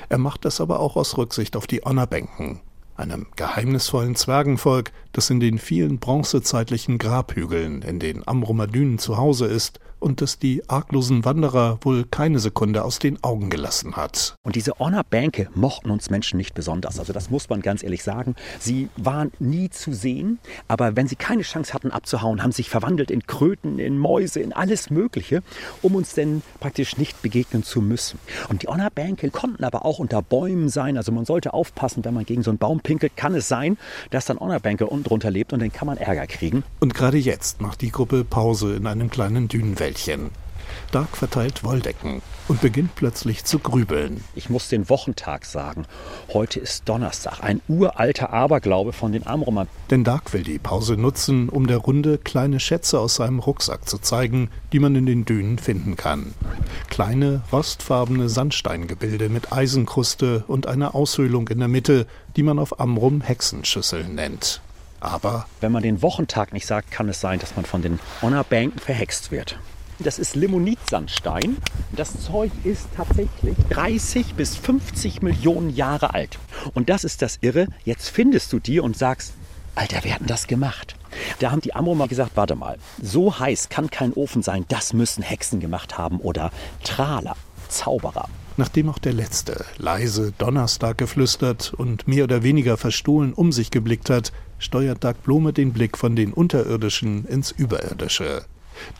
Er 0.08 0.18
macht 0.18 0.44
das 0.44 0.60
aber 0.60 0.80
auch 0.80 0.96
aus 0.96 1.18
Rücksicht 1.18 1.56
auf 1.56 1.66
die 1.66 1.84
Onnerbänken, 1.84 2.60
einem 2.96 3.26
geheimnisvollen 3.36 4.14
Zwergenvolk, 4.16 4.92
das 5.12 5.28
in 5.28 5.40
den 5.40 5.58
vielen 5.58 5.98
bronzezeitlichen 5.98 6.98
Grabhügeln 6.98 7.82
in 7.82 7.98
den 7.98 8.26
Amrumer 8.26 8.66
Dünen 8.66 8.98
zu 8.98 9.16
Hause 9.16 9.46
ist 9.46 9.80
und 10.02 10.20
das 10.20 10.38
die 10.38 10.68
arglosen 10.68 11.24
Wanderer 11.24 11.78
wohl 11.82 12.04
keine 12.04 12.38
Sekunde 12.38 12.84
aus 12.84 12.98
den 12.98 13.22
Augen 13.22 13.50
gelassen 13.50 13.96
hat. 13.96 14.36
Und 14.42 14.56
diese 14.56 14.72
Honor-Bänke 14.78 15.48
mochten 15.54 15.90
uns 15.90 16.10
Menschen 16.10 16.36
nicht 16.36 16.54
besonders. 16.54 16.98
Also 16.98 17.12
das 17.12 17.30
muss 17.30 17.48
man 17.48 17.62
ganz 17.62 17.82
ehrlich 17.82 18.02
sagen. 18.02 18.34
Sie 18.58 18.88
waren 18.96 19.30
nie 19.38 19.70
zu 19.70 19.92
sehen, 19.92 20.38
aber 20.68 20.96
wenn 20.96 21.06
sie 21.06 21.16
keine 21.16 21.42
Chance 21.42 21.72
hatten 21.72 21.90
abzuhauen, 21.90 22.42
haben 22.42 22.52
sie 22.52 22.62
sich 22.62 22.70
verwandelt 22.70 23.10
in 23.10 23.26
Kröten, 23.26 23.78
in 23.78 23.98
Mäuse, 23.98 24.40
in 24.40 24.52
alles 24.52 24.90
Mögliche, 24.90 25.42
um 25.82 25.94
uns 25.94 26.14
denn 26.14 26.42
praktisch 26.60 26.96
nicht 26.98 27.22
begegnen 27.22 27.62
zu 27.62 27.80
müssen. 27.80 28.18
Und 28.48 28.62
die 28.62 28.68
Honor-Bänke 28.68 29.30
konnten 29.30 29.64
aber 29.64 29.84
auch 29.84 29.98
unter 29.98 30.22
Bäumen 30.22 30.68
sein. 30.68 30.96
Also 30.96 31.12
man 31.12 31.24
sollte 31.24 31.54
aufpassen, 31.54 32.04
wenn 32.04 32.14
man 32.14 32.24
gegen 32.24 32.42
so 32.42 32.50
einen 32.50 32.58
Baum 32.58 32.80
pinkelt, 32.80 33.16
kann 33.16 33.34
es 33.34 33.48
sein, 33.48 33.78
dass 34.10 34.26
dann 34.26 34.38
Honor-Bänke 34.38 34.86
unten 34.86 35.04
drunter 35.04 35.30
lebt 35.30 35.52
und 35.52 35.60
dann 35.60 35.72
kann 35.72 35.86
man 35.86 35.96
Ärger 35.96 36.26
kriegen. 36.26 36.64
Und 36.80 36.94
gerade 36.94 37.18
jetzt 37.18 37.60
macht 37.60 37.80
die 37.80 37.90
Gruppe 37.90 38.24
Pause 38.24 38.74
in 38.74 38.86
einem 38.86 39.10
kleinen 39.10 39.48
Dünenwelt. 39.48 39.91
Wäldchen. 39.92 40.30
Dark 40.90 41.18
verteilt 41.18 41.64
Wolldecken 41.64 42.22
und 42.48 42.62
beginnt 42.62 42.94
plötzlich 42.94 43.44
zu 43.44 43.58
grübeln. 43.58 44.24
Ich 44.34 44.48
muss 44.48 44.68
den 44.68 44.88
Wochentag 44.88 45.44
sagen. 45.44 45.84
Heute 46.32 46.60
ist 46.60 46.88
Donnerstag, 46.88 47.42
ein 47.42 47.60
uralter 47.68 48.32
Aberglaube 48.32 48.94
von 48.94 49.12
den 49.12 49.26
Amrummern. 49.26 49.68
Denn 49.90 50.02
Dark 50.02 50.32
will 50.32 50.44
die 50.44 50.58
Pause 50.58 50.96
nutzen, 50.96 51.50
um 51.50 51.66
der 51.66 51.76
Runde 51.76 52.16
kleine 52.16 52.58
Schätze 52.58 52.98
aus 53.00 53.16
seinem 53.16 53.38
Rucksack 53.38 53.86
zu 53.86 53.98
zeigen, 53.98 54.48
die 54.72 54.78
man 54.78 54.96
in 54.96 55.04
den 55.04 55.26
Dünen 55.26 55.58
finden 55.58 55.96
kann. 55.96 56.32
Kleine, 56.88 57.42
rostfarbene 57.52 58.30
Sandsteingebilde 58.30 59.28
mit 59.28 59.52
Eisenkruste 59.52 60.44
und 60.46 60.66
einer 60.66 60.94
Aushöhlung 60.94 61.48
in 61.48 61.58
der 61.58 61.68
Mitte, 61.68 62.06
die 62.36 62.42
man 62.42 62.58
auf 62.58 62.80
Amrum 62.80 63.20
Hexenschüsseln 63.20 64.14
nennt. 64.14 64.62
Aber 65.00 65.46
wenn 65.60 65.72
man 65.72 65.82
den 65.82 66.00
Wochentag 66.00 66.52
nicht 66.52 66.66
sagt, 66.66 66.92
kann 66.92 67.08
es 67.08 67.20
sein, 67.20 67.40
dass 67.40 67.56
man 67.56 67.64
von 67.64 67.82
den 67.82 67.98
Honor-Bänken 68.22 68.78
verhext 68.78 69.32
wird. 69.32 69.58
Das 70.02 70.18
ist 70.18 70.34
Limonitsandstein. 70.34 71.56
Das 71.92 72.20
Zeug 72.20 72.50
ist 72.64 72.88
tatsächlich 72.96 73.56
30 73.70 74.34
bis 74.34 74.56
50 74.56 75.22
Millionen 75.22 75.70
Jahre 75.70 76.14
alt. 76.14 76.38
Und 76.74 76.88
das 76.88 77.04
ist 77.04 77.22
das 77.22 77.38
Irre. 77.40 77.68
Jetzt 77.84 78.08
findest 78.08 78.52
du 78.52 78.58
die 78.58 78.80
und 78.80 78.96
sagst, 78.96 79.32
Alter, 79.74 80.00
wer 80.02 80.14
hat 80.14 80.20
denn 80.20 80.26
das 80.26 80.46
gemacht? 80.48 80.96
Da 81.38 81.50
haben 81.50 81.60
die 81.60 81.74
Amro 81.74 81.94
mal 81.94 82.08
gesagt, 82.08 82.32
warte 82.34 82.56
mal, 82.56 82.78
so 83.00 83.38
heiß 83.38 83.68
kann 83.68 83.90
kein 83.90 84.12
Ofen 84.12 84.42
sein, 84.42 84.64
das 84.68 84.92
müssen 84.92 85.22
Hexen 85.22 85.60
gemacht 85.60 85.96
haben 85.98 86.18
oder 86.18 86.50
Trahler, 86.84 87.36
Zauberer. 87.68 88.28
Nachdem 88.56 88.88
auch 88.90 88.98
der 88.98 89.14
Letzte 89.14 89.64
leise 89.78 90.32
Donnerstag 90.36 90.98
geflüstert 90.98 91.72
und 91.72 92.06
mehr 92.06 92.24
oder 92.24 92.42
weniger 92.42 92.76
verstohlen 92.76 93.32
um 93.32 93.50
sich 93.50 93.70
geblickt 93.70 94.10
hat, 94.10 94.32
steuert 94.58 95.04
Dag 95.04 95.22
Blome 95.22 95.52
den 95.52 95.72
Blick 95.72 95.96
von 95.96 96.16
den 96.16 96.32
Unterirdischen 96.32 97.24
ins 97.24 97.50
Überirdische. 97.50 98.44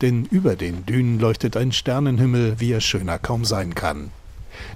Denn 0.01 0.25
über 0.31 0.57
den 0.57 0.87
Dünen 0.87 1.19
leuchtet 1.19 1.57
ein 1.57 1.73
Sternenhimmel, 1.73 2.59
wie 2.59 2.73
er 2.73 2.81
schöner 2.81 3.19
kaum 3.19 3.45
sein 3.45 3.75
kann. 3.75 4.11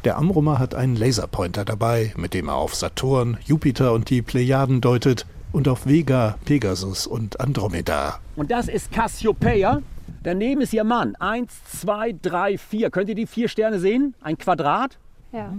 Der 0.05 0.17
Amrumer 0.17 0.59
hat 0.59 0.75
einen 0.75 0.97
Laserpointer 0.97 1.65
dabei, 1.65 2.13
mit 2.17 2.35
dem 2.35 2.49
er 2.49 2.57
auf 2.57 2.75
Saturn, 2.75 3.39
Jupiter 3.45 3.93
und 3.93 4.11
die 4.11 4.23
Plejaden 4.23 4.81
deutet 4.81 5.27
und 5.53 5.69
auf 5.69 5.87
Vega, 5.87 6.37
Pegasus 6.45 7.07
und 7.07 7.41
Andromeda. 7.41 8.21
Und 8.37 8.51
das 8.51 8.69
ist 8.69 8.93
Cassiopeia. 8.93 9.83
Daneben 10.23 10.61
ist 10.61 10.73
ihr 10.73 10.85
Mann. 10.85 11.17
Eins, 11.17 11.53
zwei, 11.65 12.15
drei, 12.21 12.59
vier. 12.59 12.91
Könnt 12.91 13.09
ihr 13.09 13.15
die 13.15 13.27
vier 13.27 13.49
Sterne 13.49 13.79
sehen? 13.79 14.15
Ein 14.21 14.39
Quadrat. 14.39 14.99
Ja. 15.33 15.53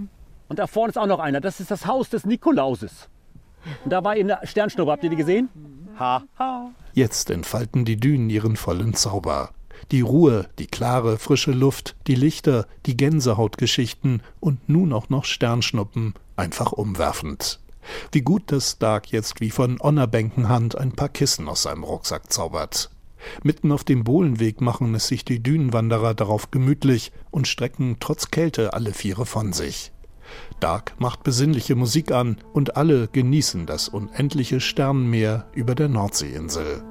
Und 0.48 0.58
da 0.58 0.66
vorne 0.66 0.90
ist 0.90 0.98
auch 0.98 1.06
noch 1.06 1.20
einer. 1.20 1.40
Das 1.40 1.60
ist 1.60 1.70
das 1.70 1.86
Haus 1.86 2.10
des 2.10 2.26
Nikolauses. 2.26 3.08
Und 3.84 3.92
da 3.92 4.04
war 4.04 4.16
in 4.16 4.28
der 4.28 4.40
Sternschnuppe. 4.44 4.90
Habt 4.92 5.04
ihr 5.04 5.10
die 5.10 5.16
gesehen? 5.16 5.48
Ha, 5.98 6.22
ha. 6.38 6.70
Jetzt 6.94 7.30
entfalten 7.30 7.84
die 7.84 7.96
Dünen 7.96 8.30
ihren 8.30 8.56
vollen 8.56 8.94
Zauber. 8.94 9.50
Die 9.90 10.00
Ruhe, 10.00 10.48
die 10.58 10.66
klare, 10.66 11.18
frische 11.18 11.52
Luft, 11.52 11.96
die 12.06 12.14
Lichter, 12.14 12.66
die 12.86 12.96
Gänsehautgeschichten 12.96 14.22
und 14.40 14.68
nun 14.68 14.92
auch 14.92 15.08
noch 15.08 15.24
Sternschnuppen, 15.24 16.14
einfach 16.36 16.72
umwerfend. 16.72 17.60
Wie 18.12 18.20
gut, 18.20 18.52
dass 18.52 18.72
Stark 18.72 19.12
jetzt 19.12 19.40
wie 19.40 19.50
von 19.50 19.80
Onnerbänkenhand 19.80 20.76
ein 20.76 20.92
paar 20.92 21.08
Kissen 21.08 21.48
aus 21.48 21.62
seinem 21.62 21.84
Rucksack 21.84 22.32
zaubert. 22.32 22.90
Mitten 23.42 23.72
auf 23.72 23.84
dem 23.84 24.04
Bohlenweg 24.04 24.60
machen 24.60 24.94
es 24.94 25.08
sich 25.08 25.24
die 25.24 25.42
Dünenwanderer 25.42 26.14
darauf 26.14 26.50
gemütlich 26.50 27.12
und 27.30 27.48
strecken 27.48 27.96
trotz 27.98 28.30
Kälte 28.30 28.74
alle 28.74 28.92
Viere 28.92 29.26
von 29.26 29.52
sich. 29.52 29.92
Dark 30.60 30.94
macht 30.98 31.22
besinnliche 31.22 31.76
Musik 31.76 32.10
an 32.10 32.38
und 32.52 32.76
alle 32.76 33.08
genießen 33.08 33.66
das 33.66 33.88
unendliche 33.88 34.60
Sternenmeer 34.60 35.46
über 35.54 35.74
der 35.74 35.88
Nordseeinsel. 35.88 36.82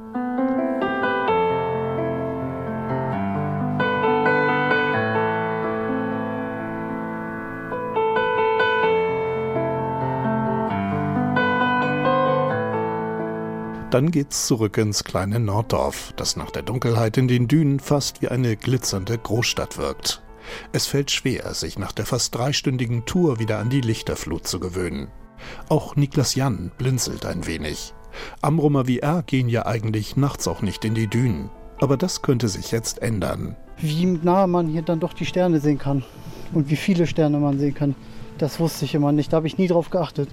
Dann 13.90 14.12
geht's 14.12 14.48
zurück 14.48 14.78
ins 14.78 15.06
kleine 15.06 15.40
Norddorf, 15.40 16.14
das 16.18 16.36
nach 16.36 16.52
der 16.52 16.62
Dunkelheit 16.62 17.18
in 17.18 17.30
den 17.30 17.48
Dünen 17.48 17.80
fast 17.80 18.22
wie 18.22 18.28
eine 18.28 18.58
glitzernde 18.58 19.18
Großstadt 19.18 19.78
wirkt. 19.78 20.22
Es 20.72 20.88
fällt 20.88 21.12
schwer, 21.12 21.54
sich 21.54 21.78
nach 21.78 21.92
der 21.92 22.06
fast 22.06 22.36
dreistündigen 22.36 23.06
Tour 23.06 23.40
wieder 23.40 23.60
an 23.60 23.70
die 23.70 23.82
Lichterflut 23.82 24.48
zu 24.48 24.60
gewöhnen. 24.60 25.08
Auch 25.70 25.96
Niklas 25.96 26.36
Jan 26.36 26.72
blinzelt 26.78 27.26
ein 27.26 27.46
wenig. 27.46 27.94
Amrumer 28.42 28.88
wie 28.88 29.00
er 29.00 29.24
gehen 29.24 29.50
ja 29.50 29.66
eigentlich 29.66 30.16
nachts 30.16 30.48
auch 30.48 30.62
nicht 30.62 30.84
in 30.86 30.96
die 30.96 31.08
Dünen. 31.08 31.50
Aber 31.80 31.98
das 31.98 32.22
könnte 32.22 32.48
sich 32.48 32.72
jetzt 32.72 33.02
ändern. 33.02 33.56
Wie 33.78 34.06
nah 34.06 34.48
man 34.48 34.68
hier 34.68 34.82
dann 34.82 35.00
doch 35.00 35.14
die 35.14 35.26
Sterne 35.26 35.60
sehen 35.60 35.78
kann 35.78 36.04
und 36.54 36.70
wie 36.70 36.76
viele 36.76 37.06
Sterne 37.06 37.38
man 37.38 37.60
sehen 37.60 37.76
kann, 37.76 37.96
das 38.38 38.60
wusste 38.60 38.86
ich 38.86 38.96
immer 38.96 39.12
nicht. 39.12 39.32
Da 39.32 39.38
habe 39.38 39.48
ich 39.48 39.58
nie 39.58 39.68
drauf 39.68 39.90
geachtet. 39.90 40.30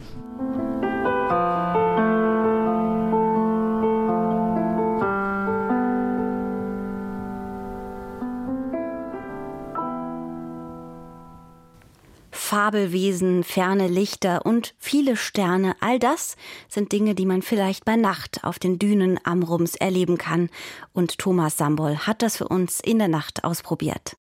Fabelwesen, 12.54 13.42
ferne 13.42 13.88
Lichter 13.88 14.46
und 14.46 14.76
viele 14.78 15.16
Sterne, 15.16 15.74
all 15.80 15.98
das 15.98 16.36
sind 16.68 16.92
Dinge, 16.92 17.16
die 17.16 17.26
man 17.26 17.42
vielleicht 17.42 17.84
bei 17.84 17.96
Nacht 17.96 18.44
auf 18.44 18.60
den 18.60 18.78
Dünen 18.78 19.18
Amrums 19.24 19.74
erleben 19.74 20.18
kann. 20.18 20.50
Und 20.92 21.18
Thomas 21.18 21.56
Sambol 21.56 21.96
hat 22.06 22.22
das 22.22 22.36
für 22.36 22.46
uns 22.46 22.78
in 22.78 23.00
der 23.00 23.08
Nacht 23.08 23.42
ausprobiert. 23.42 24.14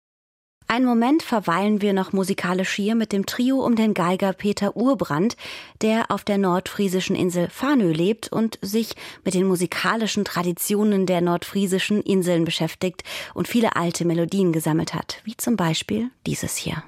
Einen 0.66 0.88
Moment 0.88 1.22
verweilen 1.22 1.84
wir 1.84 1.94
noch 1.94 2.12
musikalisch 2.12 2.72
hier 2.72 2.96
mit 2.96 3.12
dem 3.12 3.28
Trio 3.28 3.64
um 3.64 3.76
den 3.76 3.94
Geiger 3.94 4.34
Peter 4.34 4.76
Urbrand, 4.76 5.38
der 5.84 6.10
auf 6.10 6.24
der 6.24 6.40
nordfriesischen 6.40 7.16
Insel 7.16 7.52
Fanö 7.52 7.92
lebt 7.92 8.32
und 8.32 8.58
sich 8.64 8.96
mit 9.24 9.36
den 9.36 9.46
musikalischen 9.46 10.26
Traditionen 10.26 11.06
der 11.06 11.22
nordfriesischen 11.22 12.02
Inseln 12.02 12.46
beschäftigt 12.46 13.04
und 13.36 13.48
viele 13.48 13.76
alte 13.76 14.06
Melodien 14.06 14.54
gesammelt 14.54 14.96
hat, 14.96 15.22
wie 15.24 15.38
zum 15.38 15.56
Beispiel 15.56 16.10
dieses 16.26 16.58
hier. 16.58 16.82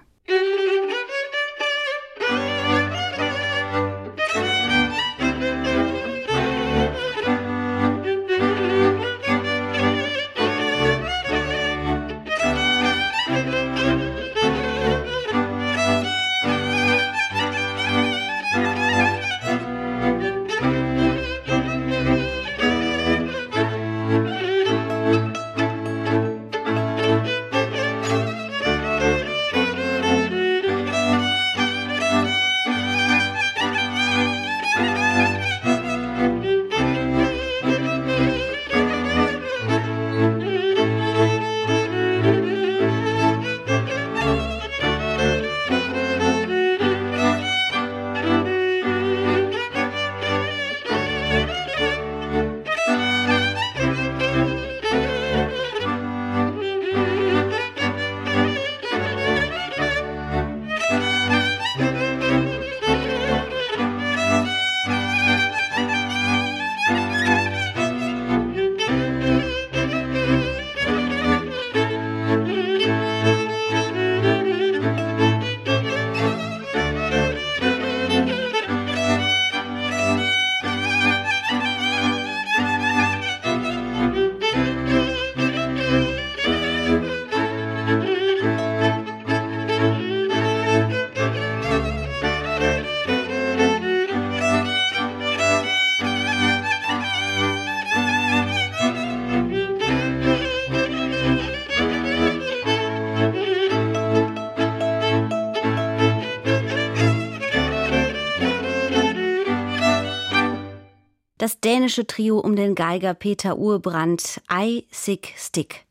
Das 111.45 111.59
dänische 111.59 112.07
Trio 112.07 112.39
um 112.39 112.55
den 112.55 112.73
Geiger 112.73 113.13
Peter 113.13 113.59
Urbrand, 113.59 114.41
I 114.51 114.87
Sick 114.89 115.35
Stick. 115.37 115.85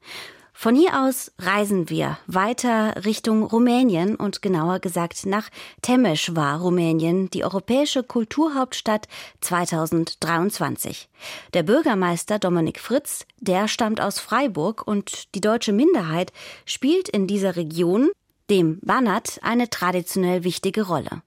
Von 0.53 0.75
hier 0.75 1.05
aus 1.05 1.31
reisen 1.38 1.88
wir 1.88 2.19
weiter 2.27 3.05
Richtung 3.05 3.45
Rumänien 3.45 4.17
und 4.17 4.43
genauer 4.43 4.81
gesagt 4.81 5.27
nach 5.27 5.51
Temeschwar, 5.81 6.59
Rumänien, 6.61 7.31
die 7.31 7.45
europäische 7.45 8.03
Kulturhauptstadt 8.03 9.07
2023. 9.43 11.09
Der 11.53 11.62
Bürgermeister 11.62 12.40
Dominik 12.40 12.81
Fritz, 12.81 13.25
der 13.38 13.69
stammt 13.69 14.01
aus 14.01 14.19
Freiburg 14.19 14.85
und 14.85 15.33
die 15.37 15.40
deutsche 15.40 15.73
Minderheit 15.73 16.33
spielt 16.67 17.09
in 17.09 17.29
dieser 17.29 17.55
Region, 17.55 18.11
dem 18.51 18.81
Banat, 18.81 19.38
eine 19.45 19.71
traditionell 19.71 20.43
wichtige 20.43 20.88
Rolle. 20.88 21.23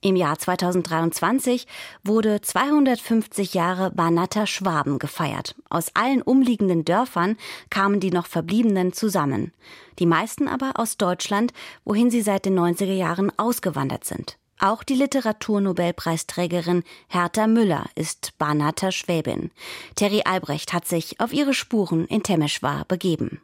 Im 0.00 0.14
Jahr 0.14 0.38
2023 0.38 1.66
wurde 2.04 2.40
250 2.40 3.54
Jahre 3.54 3.90
Banater 3.90 4.46
Schwaben 4.46 4.98
gefeiert. 4.98 5.56
Aus 5.68 5.90
allen 5.94 6.22
umliegenden 6.22 6.84
Dörfern 6.84 7.36
kamen 7.68 7.98
die 7.98 8.10
noch 8.10 8.26
Verbliebenen 8.26 8.92
zusammen. 8.92 9.52
Die 9.98 10.06
meisten 10.06 10.46
aber 10.46 10.72
aus 10.76 10.98
Deutschland, 10.98 11.52
wohin 11.84 12.10
sie 12.10 12.22
seit 12.22 12.44
den 12.44 12.58
90er 12.58 12.94
Jahren 12.94 13.32
ausgewandert 13.38 14.04
sind. 14.04 14.38
Auch 14.60 14.82
die 14.82 14.94
Literaturnobelpreisträgerin 14.94 16.82
Hertha 17.08 17.46
Müller 17.46 17.86
ist 17.94 18.36
Banater 18.38 18.90
Schwäbin. 18.90 19.50
Terry 19.94 20.22
Albrecht 20.24 20.72
hat 20.72 20.86
sich 20.86 21.20
auf 21.20 21.32
ihre 21.32 21.54
Spuren 21.54 22.06
in 22.06 22.22
Temeschwar 22.22 22.84
begeben. 22.84 23.40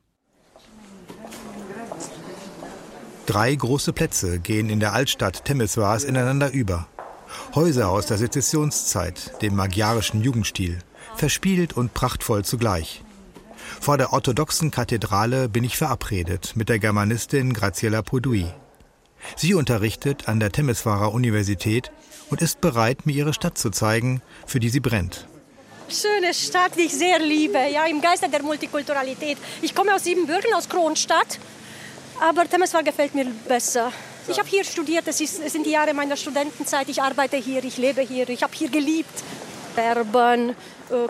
Drei 3.26 3.54
große 3.54 3.94
Plätze 3.94 4.38
gehen 4.38 4.68
in 4.68 4.80
der 4.80 4.92
Altstadt 4.92 5.46
Temeswars 5.46 6.04
ineinander 6.04 6.52
über. 6.52 6.86
Häuser 7.54 7.88
aus 7.88 8.04
der 8.04 8.18
Sezessionszeit, 8.18 9.40
dem 9.40 9.56
magyarischen 9.56 10.22
Jugendstil, 10.22 10.78
verspielt 11.16 11.74
und 11.74 11.94
prachtvoll 11.94 12.44
zugleich. 12.44 13.02
Vor 13.80 13.96
der 13.96 14.12
orthodoxen 14.12 14.70
Kathedrale 14.70 15.48
bin 15.48 15.64
ich 15.64 15.78
verabredet 15.78 16.52
mit 16.54 16.68
der 16.68 16.78
Germanistin 16.78 17.54
Graziella 17.54 18.02
Podui. 18.02 18.46
Sie 19.36 19.54
unterrichtet 19.54 20.28
an 20.28 20.38
der 20.38 20.52
Temeswarer 20.52 21.12
Universität 21.14 21.90
und 22.28 22.42
ist 22.42 22.60
bereit, 22.60 23.06
mir 23.06 23.14
ihre 23.14 23.32
Stadt 23.32 23.56
zu 23.56 23.70
zeigen, 23.70 24.20
für 24.46 24.60
die 24.60 24.68
sie 24.68 24.80
brennt. 24.80 25.26
Schöne 25.88 26.34
Stadt, 26.34 26.76
die 26.76 26.82
ich 26.82 26.94
sehr 26.94 27.18
liebe, 27.20 27.58
ja, 27.72 27.86
im 27.86 28.02
Geiste 28.02 28.28
der 28.28 28.42
Multikulturalität. 28.42 29.38
Ich 29.62 29.74
komme 29.74 29.94
aus 29.94 30.04
Siebenbürgen, 30.04 30.52
aus 30.54 30.68
Kronstadt 30.68 31.38
aber 32.20 32.48
Temeswar 32.48 32.82
gefällt 32.82 33.14
mir 33.14 33.26
besser. 33.48 33.92
Ich 34.26 34.38
habe 34.38 34.48
hier 34.48 34.64
studiert, 34.64 35.06
es, 35.06 35.20
ist, 35.20 35.40
es 35.44 35.52
sind 35.52 35.66
die 35.66 35.72
Jahre 35.72 35.92
meiner 35.92 36.16
Studentenzeit. 36.16 36.88
Ich 36.88 37.00
arbeite 37.00 37.36
hier, 37.36 37.62
ich 37.62 37.76
lebe 37.76 38.00
hier, 38.00 38.28
ich 38.28 38.42
habe 38.42 38.52
hier 38.54 38.70
geliebt. 38.70 39.22
Serben, 39.74 40.50
äh, 40.50 40.54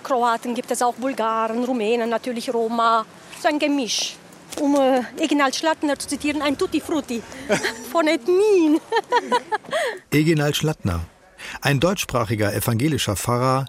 Kroaten 0.03 0.55
gibt 0.55 0.71
es 0.71 0.83
auch, 0.83 0.95
Bulgaren, 0.95 1.65
Rumänen, 1.65 2.09
natürlich 2.09 2.53
Roma. 2.53 3.05
So 3.41 3.49
ein 3.49 3.59
Gemisch. 3.59 4.17
Um 4.61 4.75
äh, 4.77 5.03
Eginald 5.19 5.55
Schlattner 5.55 5.99
zu 5.99 6.09
zitieren, 6.09 6.43
ein 6.43 6.57
Tutti 6.57 6.81
Frutti 6.81 7.23
von 7.93 8.07
Ethnien. 8.07 8.81
Eginald 10.11 10.57
Schlattner, 10.57 11.01
ein 11.61 11.81
deutschsprachiger 11.81 12.55
evangelischer 12.55 13.17
Pfarrer, 13.17 13.67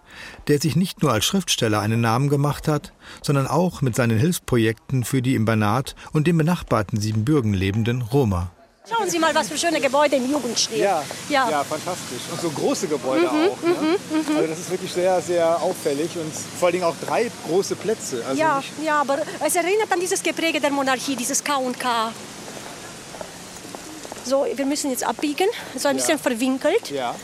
der 0.47 0.59
sich 0.59 0.75
nicht 0.75 1.01
nur 1.01 1.11
als 1.11 1.25
Schriftsteller 1.25 1.79
einen 1.79 2.01
Namen 2.01 2.29
gemacht 2.29 2.67
hat, 2.67 2.93
sondern 3.21 3.47
auch 3.47 3.81
mit 3.81 3.95
seinen 3.95 4.17
Hilfsprojekten 4.17 5.03
für 5.03 5.21
die 5.21 5.35
im 5.35 5.45
Banat 5.45 5.95
und 6.13 6.27
dem 6.27 6.37
benachbarten 6.37 6.99
Siebenbürgen 6.99 7.53
lebenden 7.53 8.01
Roma. 8.01 8.51
Schauen 8.87 9.09
Sie 9.09 9.17
mal, 9.17 9.33
was 9.33 9.49
für 9.49 9.57
schöne 9.57 9.81
Gebäude 9.81 10.17
im 10.17 10.29
Jugendstil. 10.29 10.77
Ja, 10.77 11.03
ja. 11.27 11.49
ja 11.49 11.63
fantastisch. 11.63 12.21
Und 12.31 12.39
so 12.39 12.49
große 12.51 12.87
Gebäude 12.87 13.23
mhm, 13.23 13.27
auch. 13.27 13.61
Ne? 13.63 13.73
Mhm, 13.73 14.31
mhm, 14.31 14.37
also 14.37 14.47
das 14.47 14.59
ist 14.59 14.69
wirklich 14.69 14.93
sehr, 14.93 15.19
sehr 15.21 15.61
auffällig 15.61 16.15
und 16.17 16.31
vor 16.31 16.67
allen 16.67 16.73
Dingen 16.73 16.85
auch 16.85 16.95
drei 17.03 17.31
große 17.47 17.75
Plätze. 17.75 18.23
Also 18.27 18.39
ja, 18.39 18.61
ja, 18.83 19.01
aber 19.01 19.17
es 19.43 19.55
erinnert 19.55 19.91
an 19.91 19.99
dieses 19.99 20.21
Gepräge 20.21 20.59
der 20.59 20.69
Monarchie, 20.69 21.15
dieses 21.15 21.43
K 21.43 21.55
und 21.55 21.79
K. 21.79 22.11
So, 24.23 24.45
wir 24.53 24.65
müssen 24.65 24.91
jetzt 24.91 25.03
abbiegen, 25.03 25.47
so 25.75 25.87
ein 25.87 25.95
bisschen 25.95 26.19
verwinkelt. 26.19 26.91
Ja 26.91 27.15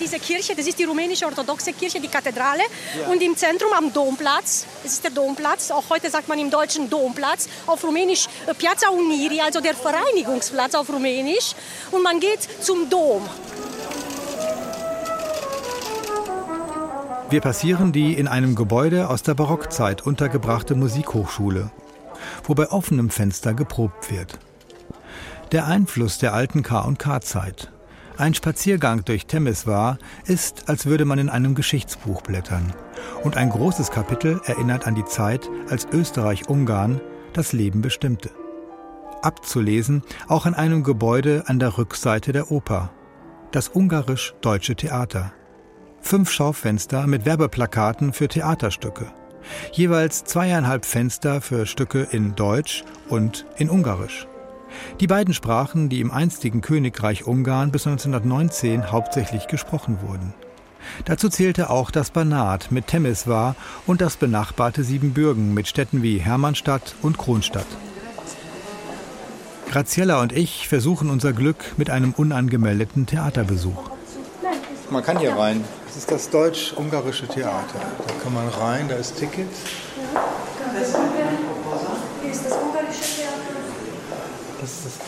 diese 0.00 0.18
Kirche, 0.18 0.54
das 0.54 0.66
ist 0.66 0.78
die 0.78 0.84
rumänische 0.84 1.26
orthodoxe 1.26 1.72
Kirche, 1.72 2.00
die 2.00 2.08
Kathedrale. 2.08 2.62
Ja. 2.98 3.08
Und 3.08 3.22
im 3.22 3.36
Zentrum 3.36 3.72
am 3.72 3.92
Domplatz, 3.92 4.66
das 4.82 4.92
ist 4.92 5.04
der 5.04 5.10
Domplatz, 5.10 5.70
auch 5.70 5.84
heute 5.90 6.10
sagt 6.10 6.28
man 6.28 6.38
im 6.38 6.50
Deutschen 6.50 6.90
Domplatz, 6.90 7.48
auf 7.66 7.82
Rumänisch 7.84 8.26
äh, 8.46 8.54
Piazza 8.54 8.88
Uniri, 8.88 9.40
also 9.40 9.60
der 9.60 9.74
Vereinigungsplatz 9.74 10.74
auf 10.74 10.88
Rumänisch. 10.90 11.54
Und 11.90 12.02
man 12.02 12.20
geht 12.20 12.40
zum 12.60 12.88
Dom. 12.90 13.22
Wir 17.30 17.40
passieren 17.40 17.90
die 17.90 18.14
in 18.14 18.28
einem 18.28 18.54
Gebäude 18.54 19.08
aus 19.08 19.22
der 19.22 19.34
Barockzeit 19.34 20.02
untergebrachte 20.02 20.74
Musikhochschule, 20.74 21.70
wo 22.44 22.54
bei 22.54 22.70
offenem 22.70 23.10
Fenster 23.10 23.54
geprobt 23.54 24.10
wird. 24.10 24.38
Der 25.50 25.66
Einfluss 25.66 26.18
der 26.18 26.34
alten 26.34 26.62
K&K-Zeit. 26.62 27.70
Ein 28.16 28.32
Spaziergang 28.32 29.04
durch 29.04 29.26
Temeswar 29.26 29.98
ist, 30.24 30.68
als 30.68 30.86
würde 30.86 31.04
man 31.04 31.18
in 31.18 31.28
einem 31.28 31.56
Geschichtsbuch 31.56 32.22
blättern. 32.22 32.72
Und 33.24 33.36
ein 33.36 33.50
großes 33.50 33.90
Kapitel 33.90 34.40
erinnert 34.44 34.86
an 34.86 34.94
die 34.94 35.04
Zeit, 35.04 35.50
als 35.68 35.88
Österreich-Ungarn 35.90 37.00
das 37.32 37.52
Leben 37.52 37.82
bestimmte. 37.82 38.30
Abzulesen 39.22 40.02
auch 40.28 40.46
an 40.46 40.54
einem 40.54 40.84
Gebäude 40.84 41.44
an 41.46 41.58
der 41.58 41.76
Rückseite 41.76 42.32
der 42.32 42.52
Oper. 42.52 42.92
Das 43.50 43.68
Ungarisch-Deutsche 43.68 44.76
Theater. 44.76 45.32
Fünf 46.00 46.30
Schaufenster 46.30 47.08
mit 47.08 47.26
Werbeplakaten 47.26 48.12
für 48.12 48.28
Theaterstücke. 48.28 49.06
Jeweils 49.72 50.22
zweieinhalb 50.22 50.84
Fenster 50.84 51.40
für 51.40 51.66
Stücke 51.66 52.06
in 52.12 52.36
Deutsch 52.36 52.84
und 53.08 53.44
in 53.56 53.70
Ungarisch. 53.70 54.28
Die 55.00 55.06
beiden 55.06 55.34
Sprachen, 55.34 55.88
die 55.88 56.00
im 56.00 56.10
einstigen 56.10 56.60
Königreich 56.60 57.26
Ungarn 57.26 57.70
bis 57.70 57.86
1919 57.86 58.90
hauptsächlich 58.92 59.46
gesprochen 59.46 59.98
wurden. 60.02 60.34
Dazu 61.04 61.28
zählte 61.28 61.70
auch 61.70 61.90
das 61.90 62.10
Banat 62.10 62.70
mit 62.70 62.86
Temeswar 62.86 63.56
und 63.86 64.00
das 64.00 64.16
benachbarte 64.16 64.84
Siebenbürgen 64.84 65.54
mit 65.54 65.66
Städten 65.66 66.02
wie 66.02 66.18
Hermannstadt 66.18 66.94
und 67.02 67.18
Kronstadt. 67.18 67.66
Graziella 69.70 70.20
und 70.20 70.32
ich 70.32 70.68
versuchen 70.68 71.10
unser 71.10 71.32
Glück 71.32 71.74
mit 71.76 71.90
einem 71.90 72.12
unangemeldeten 72.12 73.06
Theaterbesuch. 73.06 73.90
Man 74.90 75.02
kann 75.02 75.18
hier 75.18 75.34
rein. 75.34 75.64
Das 75.86 75.96
ist 75.96 76.10
das 76.10 76.30
deutsch-ungarische 76.30 77.26
Theater. 77.26 77.80
Da 78.06 78.14
kann 78.22 78.34
man 78.34 78.48
rein, 78.48 78.88
da 78.88 78.96
ist 78.96 79.16
Ticket. 79.16 79.48
Hier 82.22 82.30
ist 82.30 82.44
das 82.46 82.52
ungarische 82.52 83.16
Theater. 83.16 83.34
Das 84.64 84.86
ist, 84.86 85.00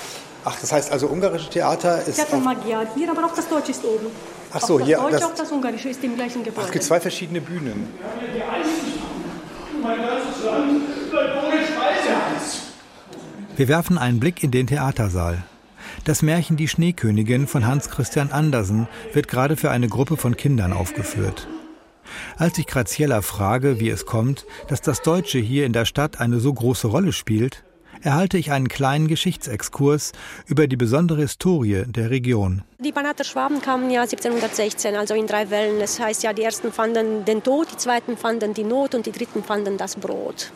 ach, 0.44 0.60
das 0.60 0.70
heißt 0.70 0.92
also 0.92 1.06
ungarische 1.08 1.48
Theater 1.48 2.04
ist. 2.04 2.16
Theater 2.16 2.36
Magyar 2.38 2.86
hier, 2.94 3.10
aber 3.10 3.24
auch 3.24 3.34
das 3.34 3.48
Deutsche 3.48 3.70
ist 3.70 3.82
oben. 3.84 4.08
Ach 4.52 4.60
so, 4.60 4.74
auch 4.74 4.80
hier. 4.80 4.96
Das 4.96 5.04
Deutsche, 5.04 5.18
das, 5.18 5.24
auch 5.24 5.34
das 5.34 5.52
Ungarische 5.52 5.88
ist 5.88 6.04
im 6.04 6.14
gleichen 6.14 6.44
Gebäude. 6.44 6.60
Ach, 6.62 6.66
es 6.66 6.72
gibt 6.72 6.84
zwei 6.84 7.00
verschiedene 7.00 7.40
Bühnen. 7.40 7.88
Wir 13.56 13.68
werfen 13.68 13.96
einen 13.96 14.20
Blick 14.20 14.42
in 14.42 14.50
den 14.50 14.66
Theatersaal. 14.66 15.42
Das 16.04 16.20
Märchen 16.20 16.58
Die 16.58 16.68
Schneekönigin 16.68 17.46
von 17.46 17.66
Hans 17.66 17.88
Christian 17.88 18.30
Andersen 18.30 18.88
wird 19.14 19.28
gerade 19.28 19.56
für 19.56 19.70
eine 19.70 19.88
Gruppe 19.88 20.18
von 20.18 20.36
Kindern 20.36 20.74
aufgeführt. 20.74 21.48
Als 22.36 22.58
ich 22.58 22.66
Graziella 22.66 23.22
frage, 23.22 23.80
wie 23.80 23.88
es 23.88 24.04
kommt, 24.04 24.44
dass 24.68 24.82
das 24.82 25.00
Deutsche 25.00 25.38
hier 25.38 25.64
in 25.64 25.72
der 25.72 25.86
Stadt 25.86 26.20
eine 26.20 26.40
so 26.40 26.52
große 26.52 26.86
Rolle 26.86 27.12
spielt, 27.12 27.64
erhalte 28.02 28.38
ich 28.38 28.52
einen 28.52 28.68
kleinen 28.68 29.08
Geschichtsexkurs 29.08 30.12
über 30.46 30.66
die 30.66 30.76
besondere 30.76 31.22
Historie 31.22 31.84
der 31.86 32.10
Region. 32.10 32.62
Die 32.78 32.92
Banater 32.92 33.24
Schwaben 33.24 33.60
kamen 33.60 33.90
ja 33.90 34.02
1716, 34.02 34.96
also 34.96 35.14
in 35.14 35.26
drei 35.26 35.50
Wellen. 35.50 35.80
Das 35.80 35.98
heißt 35.98 36.22
ja, 36.22 36.32
die 36.32 36.42
ersten 36.42 36.72
fanden 36.72 37.24
den 37.24 37.42
Tod, 37.42 37.68
die 37.72 37.76
zweiten 37.76 38.16
fanden 38.16 38.54
die 38.54 38.64
Not 38.64 38.94
und 38.94 39.06
die 39.06 39.12
dritten 39.12 39.42
fanden 39.42 39.76
das 39.76 39.96
Brot. 39.96 40.52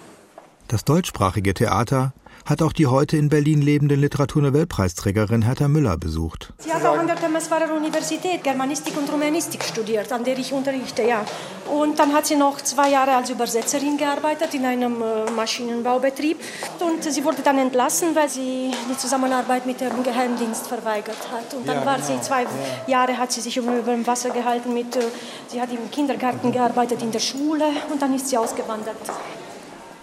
Das 0.69 0.85
deutschsprachige 0.85 1.55
Theater 1.55 2.13
hat 2.51 2.63
auch 2.63 2.73
die 2.73 2.89
heute 2.89 3.17
in 3.17 3.29
Berlin 3.29 3.63
lebende 3.63 3.95
Literaturnobelpreisträgerin 3.95 5.43
Hertha 5.43 5.69
Müller 5.69 5.97
besucht. 5.97 6.53
Sie 6.59 6.73
hat 6.73 6.85
auch 6.85 6.99
an 6.99 7.07
der 7.07 7.15
Temeswarer 7.15 7.73
Universität 7.75 8.43
Germanistik 8.43 8.97
und 8.99 9.11
Rumänistik 9.11 9.63
studiert, 9.63 10.13
an 10.13 10.25
der 10.25 10.37
ich 10.37 10.53
unterrichte, 10.53 11.03
ja. 11.05 11.25
Und 11.71 12.01
dann 12.01 12.13
hat 12.13 12.27
sie 12.27 12.35
noch 12.35 12.61
zwei 12.61 12.91
Jahre 12.91 13.15
als 13.15 13.31
Übersetzerin 13.31 13.97
gearbeitet 13.97 14.53
in 14.55 14.65
einem 14.65 15.01
äh, 15.01 15.31
Maschinenbaubetrieb. 15.31 16.39
Und 16.81 17.05
sie 17.05 17.25
wurde 17.25 17.43
dann 17.43 17.59
entlassen, 17.59 18.17
weil 18.17 18.29
sie 18.29 18.73
die 18.91 18.97
Zusammenarbeit 18.97 19.65
mit 19.67 19.81
dem 19.81 20.03
Geheimdienst 20.03 20.67
verweigert 20.67 21.31
hat. 21.33 21.55
Und 21.55 21.69
dann 21.69 21.77
ja, 21.77 21.87
war 21.87 21.97
genau. 21.97 22.07
sie 22.09 22.21
zwei 22.21 22.43
ja. 22.43 22.49
Jahre 22.89 23.17
hat 23.17 23.31
sie 23.31 23.41
sich 23.41 23.57
über 23.57 23.81
dem 23.81 24.05
Wasser 24.05 24.31
gehalten 24.31 24.75
mit, 24.75 24.97
äh, 24.97 25.03
sie 25.47 25.61
hat 25.61 25.71
im 25.71 25.89
Kindergarten 25.93 26.51
gearbeitet, 26.51 27.01
in 27.03 27.13
der 27.13 27.21
Schule 27.21 27.67
und 27.93 28.03
dann 28.03 28.13
ist 28.13 28.29
sie 28.29 28.37
ausgewandert. 28.37 28.97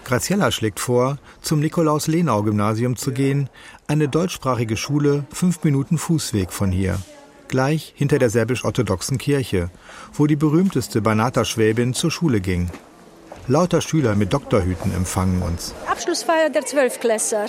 Graziella 0.07 0.51
schlägt 0.51 0.79
vor, 0.79 1.17
zum 1.41 1.59
Nikolaus-Lenau-Gymnasium 1.59 2.95
zu 2.95 3.11
gehen, 3.11 3.49
eine 3.87 4.07
deutschsprachige 4.07 4.77
Schule 4.77 5.25
fünf 5.33 5.65
Minuten 5.65 5.97
Fußweg 5.97 6.53
von 6.53 6.71
hier. 6.71 6.97
Gleich 7.49 7.91
hinter 7.93 8.17
der 8.17 8.29
serbisch-orthodoxen 8.29 9.17
Kirche, 9.17 9.69
wo 10.13 10.25
die 10.25 10.37
berühmteste 10.37 11.01
Banata-Schwäbin 11.01 11.93
zur 11.93 12.09
Schule 12.09 12.39
ging. 12.39 12.69
Lauter 13.49 13.81
Schüler 13.81 14.15
mit 14.15 14.31
Doktorhüten 14.31 14.95
empfangen 14.95 15.41
uns. 15.41 15.75
Abschlussfeier 15.91 16.51
der 16.51 16.65
Zwölfklässler. 16.65 17.47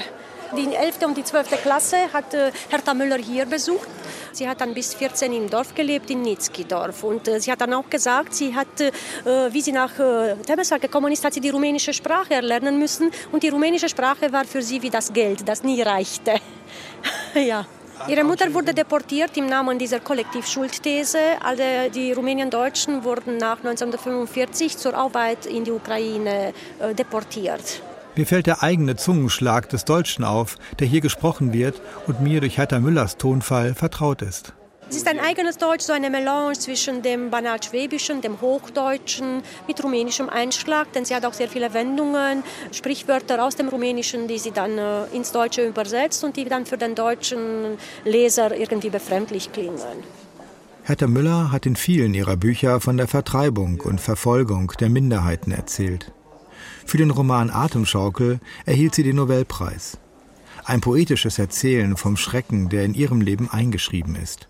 Die 0.57 0.75
11. 0.75 1.03
und 1.05 1.17
die 1.17 1.25
12. 1.25 1.63
Klasse 1.63 2.11
hat 2.11 2.33
äh, 2.33 2.51
Hertha 2.71 2.95
Müller 2.95 3.19
hier 3.19 3.45
besucht. 3.45 3.89
Sie 4.33 4.49
hat 4.49 4.61
dann 4.63 4.73
bis 4.73 4.95
14 4.95 5.31
im 5.33 5.51
Dorf 5.51 5.75
gelebt, 5.75 6.09
in 6.11 6.23
Nitzki-Dorf. 6.23 7.05
Und 7.05 7.29
äh, 7.29 7.39
sie 7.39 7.53
hat 7.53 7.61
dann 7.61 7.75
auch 7.75 7.89
gesagt, 7.91 8.35
sie 8.35 8.55
hat, 8.55 8.81
äh, 8.81 8.93
wie 9.53 9.61
sie 9.61 9.73
nach 9.73 9.93
Temeswar 10.47 10.79
gekommen 10.79 11.13
ist, 11.13 11.25
hat 11.25 11.35
sie 11.35 11.41
die 11.41 11.51
rumänische 11.51 11.93
Sprache 11.93 12.35
erlernen 12.35 12.79
müssen. 12.79 13.11
Und 13.31 13.43
die 13.43 13.51
rumänische 13.51 13.89
Sprache 13.89 14.33
war 14.33 14.45
für 14.45 14.63
sie 14.63 14.81
wie 14.81 14.91
das 14.91 15.13
Geld, 15.13 15.47
das 15.47 15.63
nie 15.63 15.83
reichte. 15.83 16.37
ja. 17.35 17.67
Ihre 18.07 18.25
Mutter 18.25 18.53
wurde 18.55 18.73
deportiert 18.73 19.37
im 19.37 19.47
Namen 19.47 19.79
dieser 19.79 20.01
Kollektivschuldthese. 20.01 21.19
Alle 21.43 21.91
die 21.91 22.13
Rumänien-Deutschen 22.13 23.05
wurden 23.05 23.37
nach 23.37 23.59
1945 23.59 24.79
zur 24.79 24.95
Arbeit 24.95 25.47
in 25.47 25.65
die 25.65 25.73
Ukraine 25.73 26.55
deportiert. 26.97 27.83
Mir 28.19 28.27
fällt 28.27 28.49
der 28.49 28.65
eigene 28.65 28.97
Zungenschlag 28.97 29.69
des 29.69 29.85
Deutschen 29.85 30.25
auf, 30.25 30.57
der 30.81 30.89
hier 30.89 31.01
gesprochen 31.01 31.53
wird 31.53 31.81
und 32.09 32.21
mir 32.21 32.41
durch 32.41 32.59
Hertha 32.59 32.81
Müllers 32.81 33.17
Tonfall 33.17 33.77
vertraut 33.77 34.23
ist. 34.23 34.55
Es 34.91 34.97
ist 34.97 35.07
ein 35.07 35.21
eigenes 35.21 35.57
Deutsch, 35.57 35.85
so 35.85 35.93
eine 35.93 36.11
Melange 36.11 36.55
zwischen 36.55 37.03
dem 37.03 37.31
Banal-Schwäbischen, 37.31 38.21
dem 38.21 38.41
Hochdeutschen 38.41 39.45
mit 39.69 39.85
rumänischem 39.85 40.29
Einschlag, 40.29 40.93
denn 40.95 41.05
sie 41.05 41.15
hat 41.15 41.25
auch 41.25 41.33
sehr 41.33 41.47
viele 41.47 41.73
Wendungen, 41.75 42.43
Sprichwörter 42.73 43.45
aus 43.45 43.55
dem 43.55 43.69
Rumänischen, 43.69 44.27
die 44.27 44.39
sie 44.39 44.51
dann 44.51 44.79
äh, 44.79 45.05
ins 45.13 45.31
Deutsche 45.31 45.65
übersetzt 45.65 46.25
und 46.25 46.37
die 46.37 46.45
dann 46.45 46.67
für 46.67 46.77
den 46.77 46.97
deutschen 46.97 47.79
Leser 48.05 48.53
irgendwie 48.53 48.91
befremdlich 48.91 49.53
klingen. 49.53 49.79
Hertha 50.83 51.07
Müller 51.07 51.53
hat 51.53 51.67
in 51.67 51.77
vielen 51.77 52.15
ihrer 52.15 52.37
Bücher 52.37 52.81
von 52.81 52.97
der 52.97 53.07
Vertreibung 53.07 53.81
und 53.81 54.01
Verfolgung 54.01 54.73
der 54.81 54.89
Minderheiten 54.89 55.53
erzählt. 55.53 56.11
Für 56.89 56.97
den 56.97 57.11
Roman 57.11 57.51
Atemschaukel 57.51 58.41
erhielt 58.65 58.95
sie 58.95 59.03
den 59.03 59.17
Nobelpreis. 59.17 59.99
Ein 60.65 60.81
poetisches 60.81 61.39
Erzählen 61.39 61.99
vom 61.99 62.17
Schrecken, 62.17 62.71
der 62.71 62.87
in 62.87 62.95
ihrem 62.95 63.21
Leben 63.21 63.51
eingeschrieben 63.51 64.17
ist. 64.17 64.49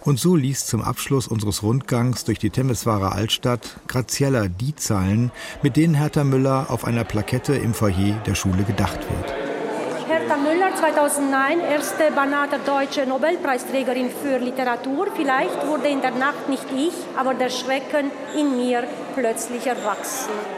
Und 0.00 0.18
so 0.18 0.34
liest 0.34 0.66
zum 0.66 0.82
Abschluss 0.82 1.28
unseres 1.28 1.62
Rundgangs 1.62 2.24
durch 2.24 2.40
die 2.40 2.50
Temeswarer 2.50 3.12
Altstadt 3.12 3.78
Graziella 3.86 4.48
die 4.48 4.74
Zeilen, 4.74 5.30
mit 5.62 5.76
denen 5.76 5.94
Hertha 5.94 6.24
Müller 6.24 6.66
auf 6.70 6.84
einer 6.84 7.04
Plakette 7.04 7.54
im 7.54 7.72
Foyer 7.72 8.20
der 8.26 8.34
Schule 8.34 8.64
gedacht 8.64 8.98
wird. 8.98 10.08
Hertha 10.08 10.36
Müller, 10.38 10.74
2009, 10.74 11.60
erste 11.60 12.10
Banater 12.16 12.58
deutsche 12.58 13.06
Nobelpreisträgerin 13.06 14.10
für 14.10 14.38
Literatur. 14.38 15.06
Vielleicht 15.14 15.64
wurde 15.68 15.86
in 15.86 16.00
der 16.00 16.16
Nacht 16.16 16.48
nicht 16.48 16.66
ich, 16.76 16.94
aber 17.16 17.34
der 17.34 17.50
Schrecken 17.50 18.10
in 18.36 18.56
mir 18.56 18.88
plötzlich 19.14 19.68
erwachsen. 19.68 20.57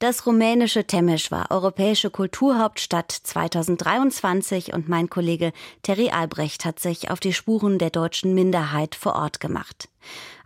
Das 0.00 0.24
rumänische 0.24 0.86
Temesch 0.86 1.30
war 1.30 1.50
europäische 1.50 2.08
Kulturhauptstadt 2.08 3.12
2023 3.12 4.72
und 4.72 4.88
mein 4.88 5.10
Kollege 5.10 5.52
Terry 5.82 6.08
Albrecht 6.08 6.64
hat 6.64 6.80
sich 6.80 7.10
auf 7.10 7.20
die 7.20 7.34
Spuren 7.34 7.78
der 7.78 7.90
deutschen 7.90 8.34
Minderheit 8.34 8.94
vor 8.94 9.14
Ort 9.14 9.40
gemacht. 9.40 9.90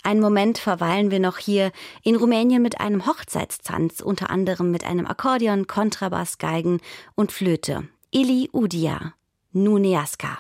Einen 0.03 0.19
Moment 0.19 0.59
verweilen 0.59 1.13
wir 1.13 1.21
noch 1.21 1.39
hier 1.39 1.71
in 2.03 2.17
Rumänien 2.17 2.63
mit 2.63 2.81
einem 2.81 3.07
Hochzeitstanz, 3.07 4.01
unter 4.01 4.29
anderem 4.29 4.73
mit 4.73 4.83
einem 4.83 5.07
Akkordeon, 5.07 5.69
Kontrabass, 5.69 6.39
Geigen 6.39 6.81
und 7.15 7.31
Flöte. 7.31 7.87
Ili 8.11 8.51
Udia, 8.53 9.15
Nuneaska. 9.53 10.37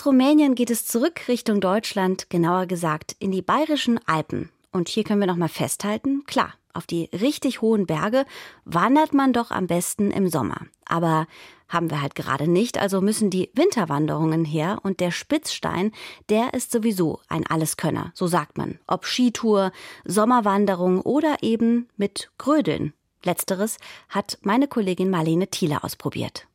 Aus 0.00 0.06
Rumänien 0.06 0.54
geht 0.54 0.70
es 0.70 0.86
zurück 0.86 1.28
Richtung 1.28 1.60
Deutschland, 1.60 2.30
genauer 2.30 2.64
gesagt 2.64 3.14
in 3.18 3.30
die 3.32 3.42
bayerischen 3.42 4.00
Alpen. 4.06 4.48
Und 4.72 4.88
hier 4.88 5.04
können 5.04 5.20
wir 5.20 5.26
noch 5.26 5.36
mal 5.36 5.50
festhalten, 5.50 6.24
klar, 6.24 6.54
auf 6.72 6.86
die 6.86 7.10
richtig 7.12 7.60
hohen 7.60 7.84
Berge 7.84 8.24
wandert 8.64 9.12
man 9.12 9.34
doch 9.34 9.50
am 9.50 9.66
besten 9.66 10.10
im 10.10 10.30
Sommer. 10.30 10.62
Aber 10.86 11.26
haben 11.68 11.90
wir 11.90 12.00
halt 12.00 12.14
gerade 12.14 12.48
nicht, 12.48 12.78
also 12.78 13.02
müssen 13.02 13.28
die 13.28 13.50
Winterwanderungen 13.52 14.46
her 14.46 14.78
und 14.82 15.00
der 15.00 15.10
Spitzstein, 15.10 15.92
der 16.30 16.54
ist 16.54 16.72
sowieso 16.72 17.20
ein 17.28 17.46
Alleskönner, 17.46 18.10
so 18.14 18.26
sagt 18.26 18.56
man. 18.56 18.78
Ob 18.86 19.04
Skitour, 19.04 19.70
Sommerwanderung 20.06 21.02
oder 21.02 21.42
eben 21.42 21.90
mit 21.98 22.30
Grödeln. 22.38 22.94
Letzteres 23.22 23.76
hat 24.08 24.38
meine 24.40 24.66
Kollegin 24.66 25.10
Marlene 25.10 25.48
Thiele 25.48 25.84
ausprobiert. 25.84 26.46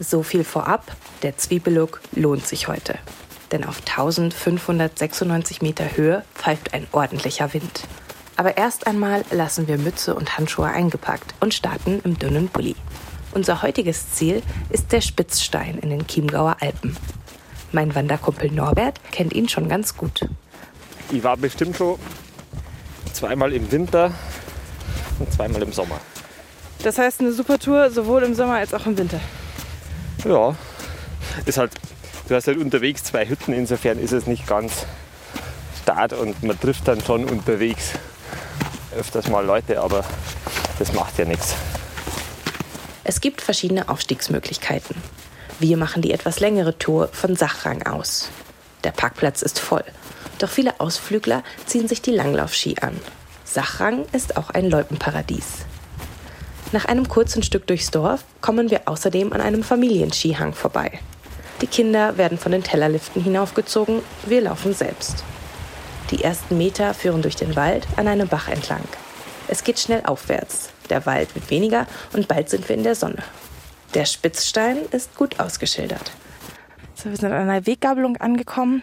So 0.00 0.22
viel 0.22 0.44
vorab, 0.44 0.96
der 1.22 1.36
Zwiebellook 1.36 2.00
lohnt 2.12 2.46
sich 2.46 2.68
heute. 2.68 2.98
Denn 3.50 3.64
auf 3.64 3.78
1596 3.86 5.62
Meter 5.62 5.96
Höhe 5.96 6.24
pfeift 6.34 6.74
ein 6.74 6.86
ordentlicher 6.92 7.52
Wind. 7.54 7.82
Aber 8.36 8.56
erst 8.56 8.86
einmal 8.86 9.24
lassen 9.30 9.66
wir 9.66 9.78
Mütze 9.78 10.14
und 10.14 10.38
Handschuhe 10.38 10.68
eingepackt 10.68 11.34
und 11.40 11.54
starten 11.54 12.00
im 12.04 12.18
dünnen 12.18 12.48
Pulli. 12.48 12.76
Unser 13.32 13.62
heutiges 13.62 14.12
Ziel 14.12 14.42
ist 14.70 14.92
der 14.92 15.00
Spitzstein 15.00 15.78
in 15.78 15.90
den 15.90 16.06
Chiemgauer 16.06 16.56
Alpen. 16.60 16.96
Mein 17.72 17.94
Wanderkumpel 17.94 18.50
Norbert 18.50 19.00
kennt 19.10 19.32
ihn 19.32 19.48
schon 19.48 19.68
ganz 19.68 19.96
gut. 19.96 20.28
Ich 21.10 21.22
war 21.22 21.36
bestimmt 21.36 21.76
schon 21.76 21.98
zweimal 23.12 23.52
im 23.52 23.70
Winter 23.70 24.12
und 25.18 25.32
zweimal 25.32 25.62
im 25.62 25.72
Sommer. 25.72 26.00
Das 26.82 26.96
heißt 26.96 27.20
eine 27.20 27.32
super 27.32 27.58
Tour 27.58 27.90
sowohl 27.90 28.22
im 28.22 28.34
Sommer 28.34 28.54
als 28.54 28.72
auch 28.72 28.86
im 28.86 28.96
Winter. 28.96 29.20
Ja, 30.24 30.56
ist 31.46 31.58
halt, 31.58 31.72
du 32.28 32.34
hast 32.34 32.46
halt 32.48 32.58
unterwegs 32.58 33.04
zwei 33.04 33.28
Hütten, 33.28 33.52
insofern 33.52 33.98
ist 33.98 34.12
es 34.12 34.26
nicht 34.26 34.46
ganz 34.46 34.84
start 35.82 36.12
und 36.12 36.42
man 36.42 36.58
trifft 36.58 36.88
dann 36.88 37.00
schon 37.02 37.24
unterwegs 37.24 37.92
öfters 38.96 39.28
mal 39.28 39.44
Leute, 39.44 39.80
aber 39.80 40.04
das 40.78 40.92
macht 40.92 41.18
ja 41.18 41.24
nichts. 41.24 41.54
Es 43.04 43.20
gibt 43.20 43.40
verschiedene 43.40 43.88
Aufstiegsmöglichkeiten. 43.88 44.96
Wir 45.60 45.76
machen 45.76 46.02
die 46.02 46.12
etwas 46.12 46.40
längere 46.40 46.76
Tour 46.78 47.08
von 47.08 47.36
Sachrang 47.36 47.86
aus. 47.86 48.28
Der 48.84 48.90
Parkplatz 48.90 49.42
ist 49.42 49.58
voll, 49.58 49.84
doch 50.38 50.50
viele 50.50 50.78
Ausflügler 50.78 51.42
ziehen 51.66 51.88
sich 51.88 52.02
die 52.02 52.12
Langlaufski 52.12 52.76
an. 52.80 52.98
Sachrang 53.44 54.04
ist 54.12 54.36
auch 54.36 54.50
ein 54.50 54.68
Loipenparadies. 54.68 55.64
Nach 56.70 56.84
einem 56.84 57.08
kurzen 57.08 57.42
Stück 57.42 57.66
durchs 57.66 57.90
Dorf 57.90 58.24
kommen 58.42 58.70
wir 58.70 58.82
außerdem 58.84 59.32
an 59.32 59.40
einem 59.40 59.62
Familienskihang 59.62 60.52
vorbei. 60.52 61.00
Die 61.62 61.66
Kinder 61.66 62.18
werden 62.18 62.36
von 62.36 62.52
den 62.52 62.62
Tellerliften 62.62 63.22
hinaufgezogen, 63.22 64.02
wir 64.26 64.42
laufen 64.42 64.74
selbst. 64.74 65.24
Die 66.10 66.22
ersten 66.22 66.58
Meter 66.58 66.92
führen 66.92 67.22
durch 67.22 67.36
den 67.36 67.56
Wald 67.56 67.86
an 67.96 68.06
einem 68.06 68.28
Bach 68.28 68.48
entlang. 68.48 68.84
Es 69.48 69.64
geht 69.64 69.78
schnell 69.78 70.02
aufwärts. 70.04 70.68
Der 70.90 71.06
Wald 71.06 71.34
wird 71.34 71.50
weniger 71.50 71.86
und 72.12 72.28
bald 72.28 72.50
sind 72.50 72.68
wir 72.68 72.76
in 72.76 72.82
der 72.82 72.94
Sonne. 72.94 73.22
Der 73.94 74.04
Spitzstein 74.04 74.76
ist 74.90 75.16
gut 75.16 75.40
ausgeschildert. 75.40 76.12
So, 76.94 77.08
wir 77.08 77.16
sind 77.16 77.32
an 77.32 77.48
einer 77.48 77.66
Weggabelung 77.66 78.18
angekommen. 78.18 78.82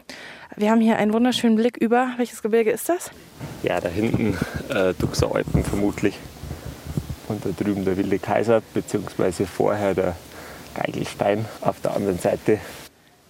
Wir 0.55 0.71
haben 0.71 0.81
hier 0.81 0.97
einen 0.97 1.13
wunderschönen 1.13 1.55
Blick 1.55 1.77
über. 1.77 2.13
Welches 2.17 2.41
Gebirge 2.41 2.71
ist 2.71 2.89
das? 2.89 3.11
Ja, 3.61 3.79
da 3.79 3.89
hinten 3.89 4.37
äh, 4.69 4.93
Duxer 4.95 5.35
Alpen 5.35 5.63
vermutlich. 5.63 6.17
Und 7.27 7.45
da 7.45 7.49
drüben 7.51 7.85
der 7.85 7.97
Wilde 7.97 8.19
Kaiser, 8.19 8.61
beziehungsweise 8.73 9.45
vorher 9.45 9.93
der 9.93 10.15
Geigelstein 10.75 11.45
auf 11.61 11.81
der 11.81 11.95
anderen 11.95 12.19
Seite. 12.19 12.59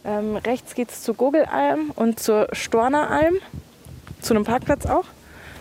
Ähm, 0.04 0.38
rechts 0.38 0.76
geht 0.76 0.92
es 0.92 1.02
zur 1.02 1.16
Gogelalm 1.16 1.92
und 1.96 2.20
zur 2.20 2.48
Storneralm. 2.52 3.36
Zu 4.22 4.34
einem 4.34 4.44
Parkplatz 4.44 4.86
auch. 4.86 5.06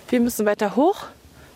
Wir 0.09 0.21
müssen 0.21 0.47
weiter 0.47 0.77
hoch. 0.77 1.07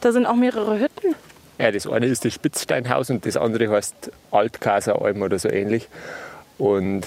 Da 0.01 0.13
sind 0.13 0.27
auch 0.27 0.37
mehrere 0.37 0.79
Hütten. 0.79 1.15
Ja, 1.59 1.73
das 1.73 1.87
eine 1.87 2.07
ist 2.07 2.25
das 2.25 2.35
Spitzsteinhaus 2.35 3.11
und 3.11 3.27
das 3.27 3.37
andere 3.37 3.69
heißt 3.71 4.13
Altkaseralm 4.31 5.23
oder 5.23 5.39
so 5.39 5.49
ähnlich. 5.49 5.89
Und 6.57 7.07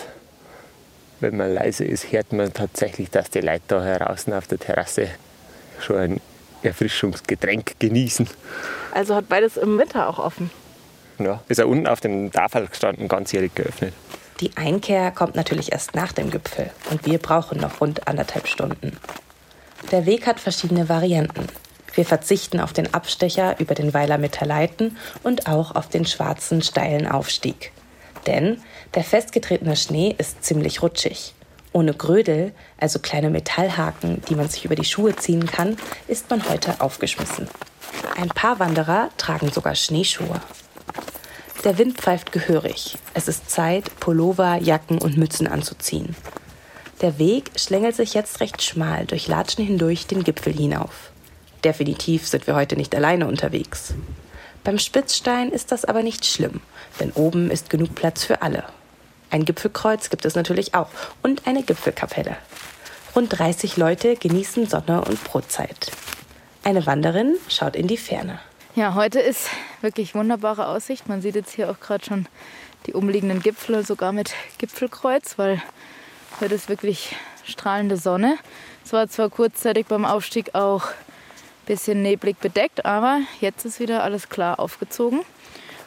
wenn 1.21 1.37
man 1.37 1.53
leise 1.53 1.85
ist, 1.85 2.11
hört 2.11 2.33
man 2.33 2.51
tatsächlich, 2.51 3.09
dass 3.09 3.29
die 3.29 3.41
Leute 3.41 3.61
da 3.67 3.83
heraus 3.83 4.27
auf 4.27 4.47
der 4.47 4.59
Terrasse 4.59 5.07
schon 5.79 5.97
ein 5.97 6.21
Erfrischungsgetränk 6.63 7.79
genießen. 7.79 8.27
Also 8.91 9.15
hat 9.15 9.29
beides 9.29 9.57
im 9.57 9.77
Winter 9.77 10.09
auch 10.09 10.19
offen. 10.19 10.49
Ja, 11.19 11.41
ist 11.47 11.57
ja 11.57 11.65
unten 11.65 11.87
auf 11.87 12.01
dem 12.01 12.31
Tafel 12.31 12.67
gestanden, 12.67 13.07
ganzjährig 13.07 13.53
geöffnet. 13.55 13.93
Die 14.39 14.57
Einkehr 14.57 15.11
kommt 15.11 15.35
natürlich 15.35 15.71
erst 15.71 15.93
nach 15.93 16.11
dem 16.11 16.31
Gipfel 16.31 16.71
und 16.89 17.05
wir 17.05 17.19
brauchen 17.19 17.59
noch 17.59 17.79
rund 17.79 18.07
anderthalb 18.07 18.47
Stunden. 18.47 18.97
Der 19.91 20.05
Weg 20.05 20.25
hat 20.25 20.39
verschiedene 20.39 20.89
Varianten. 20.89 21.47
Wir 21.93 22.05
verzichten 22.05 22.59
auf 22.59 22.73
den 22.73 22.93
Abstecher 22.93 23.59
über 23.59 23.75
den 23.75 23.93
Weiler 23.93 24.17
Metallleiten 24.17 24.97
und 25.23 25.47
auch 25.47 25.75
auf 25.75 25.89
den 25.89 26.05
schwarzen, 26.05 26.61
steilen 26.61 27.07
Aufstieg. 27.07 27.71
Denn 28.25 28.61
der 28.95 29.03
festgetretene 29.03 29.75
Schnee 29.75 30.15
ist 30.17 30.43
ziemlich 30.43 30.81
rutschig. 30.81 31.33
Ohne 31.73 31.93
Grödel, 31.93 32.53
also 32.77 32.99
kleine 32.99 33.29
Metallhaken, 33.29 34.21
die 34.29 34.35
man 34.35 34.49
sich 34.49 34.65
über 34.65 34.75
die 34.75 34.85
Schuhe 34.85 35.15
ziehen 35.15 35.45
kann, 35.45 35.77
ist 36.07 36.29
man 36.29 36.47
heute 36.49 36.81
aufgeschmissen. 36.81 37.47
Ein 38.15 38.29
paar 38.29 38.59
Wanderer 38.59 39.09
tragen 39.17 39.51
sogar 39.51 39.75
Schneeschuhe. 39.75 40.41
Der 41.63 41.77
Wind 41.77 41.97
pfeift 41.97 42.31
gehörig. 42.31 42.97
Es 43.13 43.27
ist 43.27 43.49
Zeit, 43.49 43.99
Pullover, 43.99 44.57
Jacken 44.57 44.97
und 44.97 45.17
Mützen 45.17 45.47
anzuziehen. 45.47 46.15
Der 47.01 47.17
Weg 47.19 47.51
schlängelt 47.55 47.95
sich 47.95 48.13
jetzt 48.13 48.39
recht 48.39 48.61
schmal 48.61 49.05
durch 49.05 49.27
Latschen 49.27 49.65
hindurch 49.65 50.07
den 50.07 50.23
Gipfel 50.23 50.53
hinauf. 50.53 51.11
Definitiv 51.63 52.27
sind 52.27 52.47
wir 52.47 52.55
heute 52.55 52.75
nicht 52.75 52.95
alleine 52.95 53.27
unterwegs. 53.27 53.93
Beim 54.63 54.77
Spitzstein 54.77 55.49
ist 55.49 55.71
das 55.71 55.85
aber 55.85 56.03
nicht 56.03 56.25
schlimm, 56.25 56.61
denn 56.99 57.11
oben 57.11 57.49
ist 57.49 57.69
genug 57.69 57.95
Platz 57.95 58.23
für 58.23 58.41
alle. 58.41 58.63
Ein 59.31 59.45
Gipfelkreuz 59.45 60.09
gibt 60.09 60.25
es 60.25 60.35
natürlich 60.35 60.75
auch 60.75 60.89
und 61.23 61.47
eine 61.47 61.63
Gipfelkapelle. 61.63 62.35
Rund 63.15 63.37
30 63.37 63.77
Leute 63.77 64.15
genießen 64.15 64.67
Sonne 64.67 65.03
und 65.03 65.23
Brotzeit. 65.23 65.91
Eine 66.63 66.85
Wanderin 66.85 67.37
schaut 67.47 67.75
in 67.75 67.87
die 67.87 67.97
Ferne. 67.97 68.39
Ja, 68.75 68.93
heute 68.93 69.19
ist 69.19 69.49
wirklich 69.81 70.13
wunderbare 70.13 70.67
Aussicht. 70.67 71.09
Man 71.09 71.19
sieht 71.19 71.33
jetzt 71.33 71.53
hier 71.55 71.71
auch 71.71 71.79
gerade 71.79 72.05
schon 72.05 72.27
die 72.85 72.93
umliegenden 72.93 73.41
Gipfel, 73.41 73.83
sogar 73.83 74.11
mit 74.11 74.33
Gipfelkreuz, 74.59 75.39
weil 75.39 75.59
heute 76.39 76.53
ist 76.53 76.69
wirklich 76.69 77.15
strahlende 77.43 77.97
Sonne. 77.97 78.37
Es 78.85 78.93
war 78.93 79.07
zwar 79.09 79.29
kurzzeitig 79.29 79.87
beim 79.87 80.05
Aufstieg 80.05 80.53
auch 80.53 80.85
ein 80.85 81.65
bisschen 81.65 82.03
neblig 82.03 82.37
bedeckt, 82.37 82.85
aber 82.85 83.21
jetzt 83.39 83.65
ist 83.65 83.79
wieder 83.79 84.03
alles 84.03 84.29
klar 84.29 84.59
aufgezogen. 84.59 85.21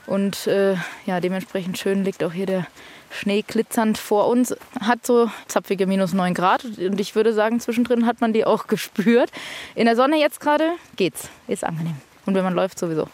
Und 0.06 0.48
äh, 0.48 0.74
ja, 1.06 1.20
dementsprechend 1.20 1.78
schön 1.78 2.04
liegt 2.04 2.24
auch 2.24 2.32
hier 2.32 2.46
der 2.46 2.66
Schnee 3.14 3.42
glitzernd 3.46 3.96
vor 3.96 4.28
uns. 4.28 4.54
Hat 4.80 5.06
so 5.06 5.30
zapfige 5.46 5.86
minus 5.86 6.12
9 6.12 6.34
Grad. 6.34 6.64
Und 6.64 7.00
ich 7.00 7.14
würde 7.14 7.32
sagen, 7.32 7.60
zwischendrin 7.60 8.06
hat 8.06 8.20
man 8.20 8.32
die 8.32 8.44
auch 8.44 8.66
gespürt. 8.68 9.30
In 9.74 9.86
der 9.86 9.96
Sonne 9.96 10.18
jetzt 10.18 10.40
gerade 10.40 10.72
geht's. 10.96 11.28
Ist 11.46 11.64
angenehm. 11.64 11.96
Und 12.26 12.34
wenn 12.34 12.44
man 12.44 12.54
läuft, 12.54 12.78
sowieso. 12.78 13.08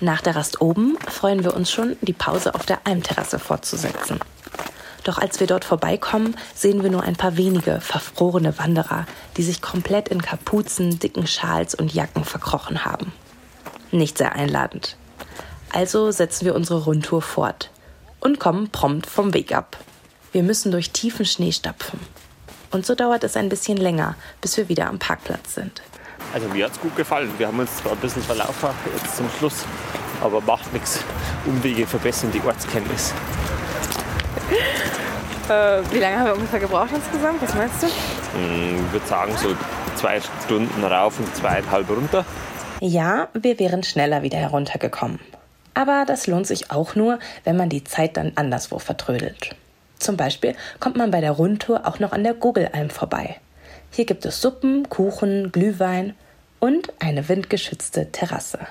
Nach 0.00 0.20
der 0.20 0.36
Rast 0.36 0.60
oben 0.60 0.98
freuen 1.08 1.44
wir 1.44 1.54
uns 1.54 1.70
schon, 1.70 1.96
die 2.00 2.12
Pause 2.12 2.54
auf 2.54 2.66
der 2.66 2.80
Almterrasse 2.84 3.38
fortzusetzen. 3.38 4.18
Doch 5.04 5.18
als 5.18 5.38
wir 5.38 5.46
dort 5.46 5.64
vorbeikommen, 5.64 6.36
sehen 6.54 6.82
wir 6.82 6.90
nur 6.90 7.02
ein 7.02 7.16
paar 7.16 7.36
wenige 7.36 7.80
verfrorene 7.80 8.58
Wanderer, 8.58 9.06
die 9.36 9.42
sich 9.42 9.60
komplett 9.60 10.08
in 10.08 10.22
Kapuzen, 10.22 10.98
dicken 10.98 11.26
Schals 11.26 11.74
und 11.74 11.92
Jacken 11.92 12.24
verkrochen 12.24 12.84
haben. 12.84 13.12
Nicht 13.90 14.18
sehr 14.18 14.34
einladend. 14.34 14.96
Also 15.72 16.10
setzen 16.10 16.46
wir 16.46 16.54
unsere 16.54 16.84
Rundtour 16.84 17.20
fort 17.20 17.70
und 18.24 18.40
kommen 18.40 18.70
prompt 18.70 19.06
vom 19.06 19.32
Weg 19.34 19.54
ab. 19.54 19.76
Wir 20.32 20.42
müssen 20.42 20.72
durch 20.72 20.90
tiefen 20.90 21.24
Schnee 21.26 21.52
stapfen. 21.52 22.00
Und 22.72 22.84
so 22.84 22.96
dauert 22.96 23.22
es 23.22 23.36
ein 23.36 23.48
bisschen 23.48 23.76
länger, 23.76 24.16
bis 24.40 24.56
wir 24.56 24.68
wieder 24.68 24.88
am 24.88 24.98
Parkplatz 24.98 25.54
sind. 25.54 25.80
Also 26.32 26.48
mir 26.48 26.64
hat 26.64 26.72
es 26.72 26.80
gut 26.80 26.96
gefallen. 26.96 27.30
Wir 27.38 27.46
haben 27.46 27.60
uns 27.60 27.76
zwar 27.76 27.92
ein 27.92 27.98
bisschen 27.98 28.22
verlaufen 28.22 28.70
jetzt 28.96 29.16
zum 29.16 29.30
Schluss, 29.38 29.64
aber 30.20 30.40
macht 30.40 30.72
nichts. 30.72 30.98
Umwege 31.46 31.86
verbessern 31.86 32.32
die 32.32 32.40
Ortskenntnis. 32.40 33.12
Äh, 35.46 35.82
wie 35.92 35.98
lange 35.98 36.16
haben 36.20 36.26
wir 36.28 36.34
ungefähr 36.36 36.58
gebraucht 36.60 36.88
insgesamt? 36.94 37.42
Was 37.42 37.54
meinst 37.54 37.82
du? 37.82 37.86
Hm, 37.86 38.86
Ich 38.86 38.92
würde 38.94 39.06
sagen 39.06 39.32
so 39.36 39.54
zwei 39.94 40.18
Stunden 40.46 40.82
rauf 40.82 41.18
und 41.18 41.36
zweieinhalb 41.36 41.90
runter. 41.90 42.24
Ja, 42.80 43.28
wir 43.34 43.58
wären 43.58 43.82
schneller 43.82 44.22
wieder 44.22 44.38
heruntergekommen. 44.38 45.20
Aber 45.74 46.04
das 46.06 46.26
lohnt 46.26 46.46
sich 46.46 46.70
auch 46.70 46.94
nur, 46.94 47.18
wenn 47.42 47.56
man 47.56 47.68
die 47.68 47.84
Zeit 47.84 48.16
dann 48.16 48.32
anderswo 48.36 48.78
vertrödelt. 48.78 49.50
Zum 49.98 50.16
Beispiel 50.16 50.54
kommt 50.80 50.96
man 50.96 51.10
bei 51.10 51.20
der 51.20 51.32
Rundtour 51.32 51.86
auch 51.86 51.98
noch 51.98 52.12
an 52.12 52.24
der 52.24 52.34
Gogelalm 52.34 52.90
vorbei. 52.90 53.36
Hier 53.90 54.04
gibt 54.04 54.24
es 54.24 54.40
Suppen, 54.40 54.88
Kuchen, 54.88 55.52
Glühwein 55.52 56.14
und 56.60 56.92
eine 57.00 57.28
windgeschützte 57.28 58.10
Terrasse. 58.12 58.66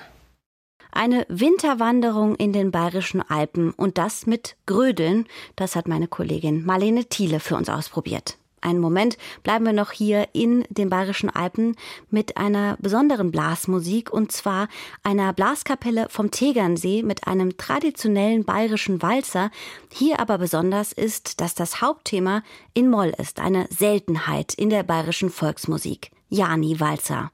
Eine 0.92 1.26
Winterwanderung 1.28 2.36
in 2.36 2.52
den 2.52 2.70
bayerischen 2.70 3.20
Alpen 3.20 3.72
und 3.72 3.98
das 3.98 4.26
mit 4.26 4.56
Grödeln, 4.66 5.26
das 5.56 5.74
hat 5.74 5.88
meine 5.88 6.06
Kollegin 6.06 6.64
Marlene 6.64 7.06
Thiele 7.06 7.40
für 7.40 7.56
uns 7.56 7.68
ausprobiert. 7.68 8.36
Einen 8.64 8.80
Moment 8.80 9.18
bleiben 9.42 9.66
wir 9.66 9.74
noch 9.74 9.92
hier 9.92 10.28
in 10.32 10.64
den 10.70 10.88
bayerischen 10.88 11.28
Alpen 11.28 11.76
mit 12.10 12.38
einer 12.38 12.78
besonderen 12.80 13.30
Blasmusik 13.30 14.10
und 14.10 14.32
zwar 14.32 14.68
einer 15.02 15.34
Blaskapelle 15.34 16.06
vom 16.08 16.30
Tegernsee 16.30 17.02
mit 17.02 17.26
einem 17.26 17.58
traditionellen 17.58 18.44
bayerischen 18.44 19.02
Walzer. 19.02 19.50
Hier 19.92 20.18
aber 20.18 20.38
besonders 20.38 20.92
ist, 20.92 21.42
dass 21.42 21.54
das 21.54 21.82
Hauptthema 21.82 22.42
in 22.72 22.88
Moll 22.88 23.12
ist, 23.18 23.38
eine 23.38 23.66
Seltenheit 23.68 24.54
in 24.54 24.70
der 24.70 24.82
bayerischen 24.82 25.28
Volksmusik. 25.28 26.10
Jani 26.30 26.80
Walzer. 26.80 27.30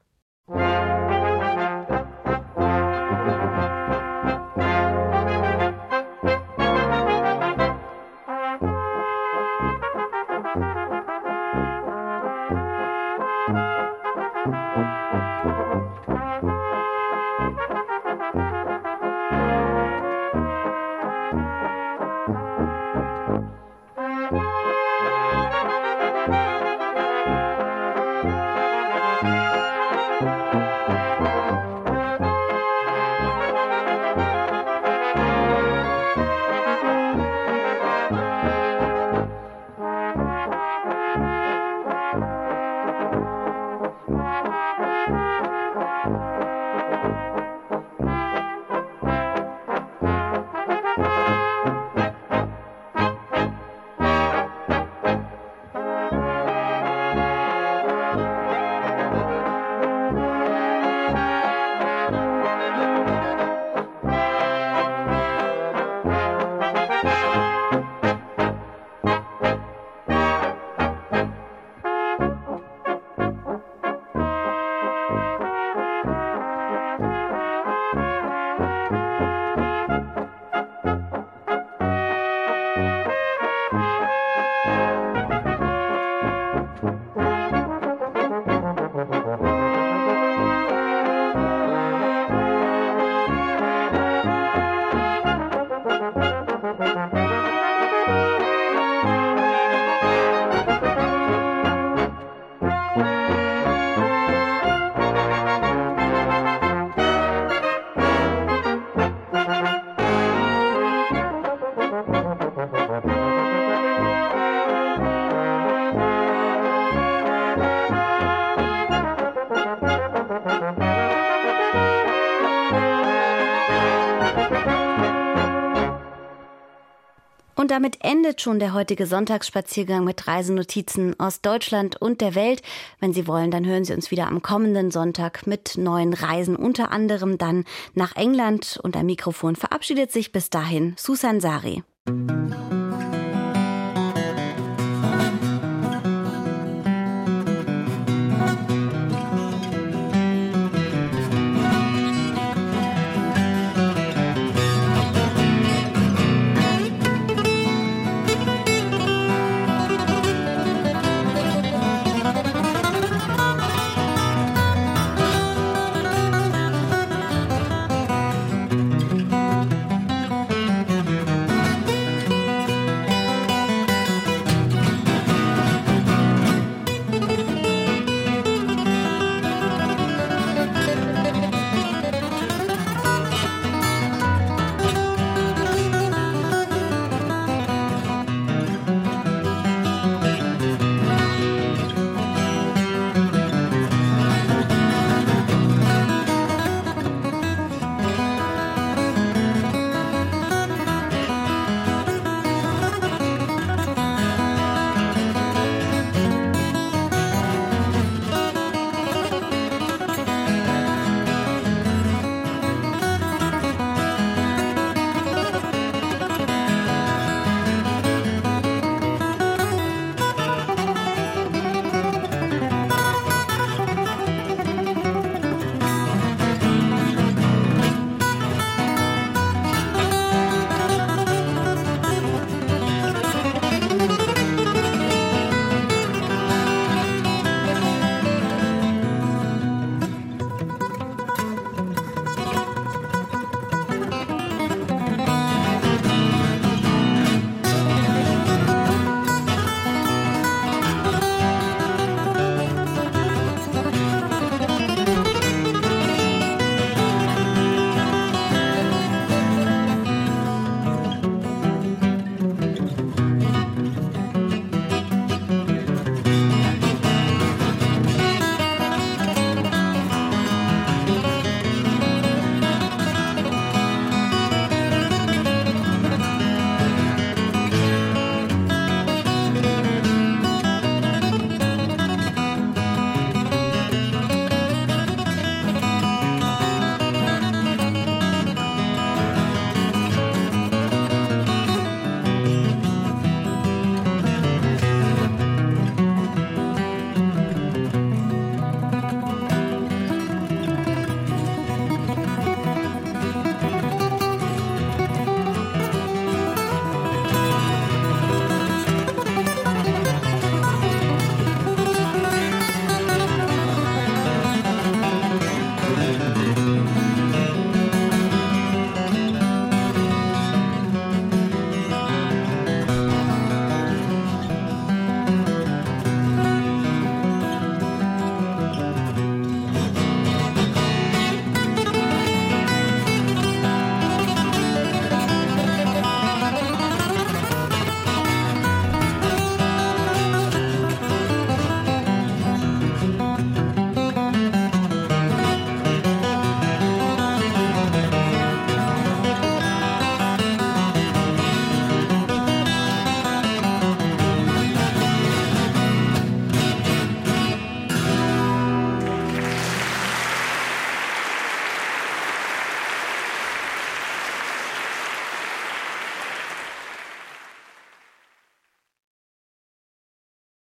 Damit 127.71 127.99
endet 128.01 128.41
schon 128.41 128.59
der 128.59 128.75
heutige 128.75 129.07
Sonntagsspaziergang 129.07 130.03
mit 130.03 130.27
Reisenotizen 130.27 131.15
aus 131.21 131.41
Deutschland 131.41 132.03
und 132.03 132.21
der 132.21 132.35
Welt. 132.35 132.63
Wenn 132.99 133.13
Sie 133.13 133.29
wollen, 133.29 133.53
dann 133.53 133.65
hören 133.65 133.85
Sie 133.85 133.95
uns 133.95 134.11
wieder 134.11 134.27
am 134.27 134.43
kommenden 134.43 134.91
Sonntag 134.91 135.47
mit 135.47 135.79
neuen 135.79 136.13
Reisen, 136.13 136.57
unter 136.57 136.91
anderem 136.91 137.39
dann 137.39 137.65
nach 137.95 138.17
England. 138.17 138.81
Und 138.83 138.97
am 138.97 139.07
Mikrofon 139.07 139.55
verabschiedet 139.55 140.11
sich 140.11 140.33
bis 140.33 140.51
dahin 140.51 140.95
Susan 140.97 141.39
Sari. 141.39 141.85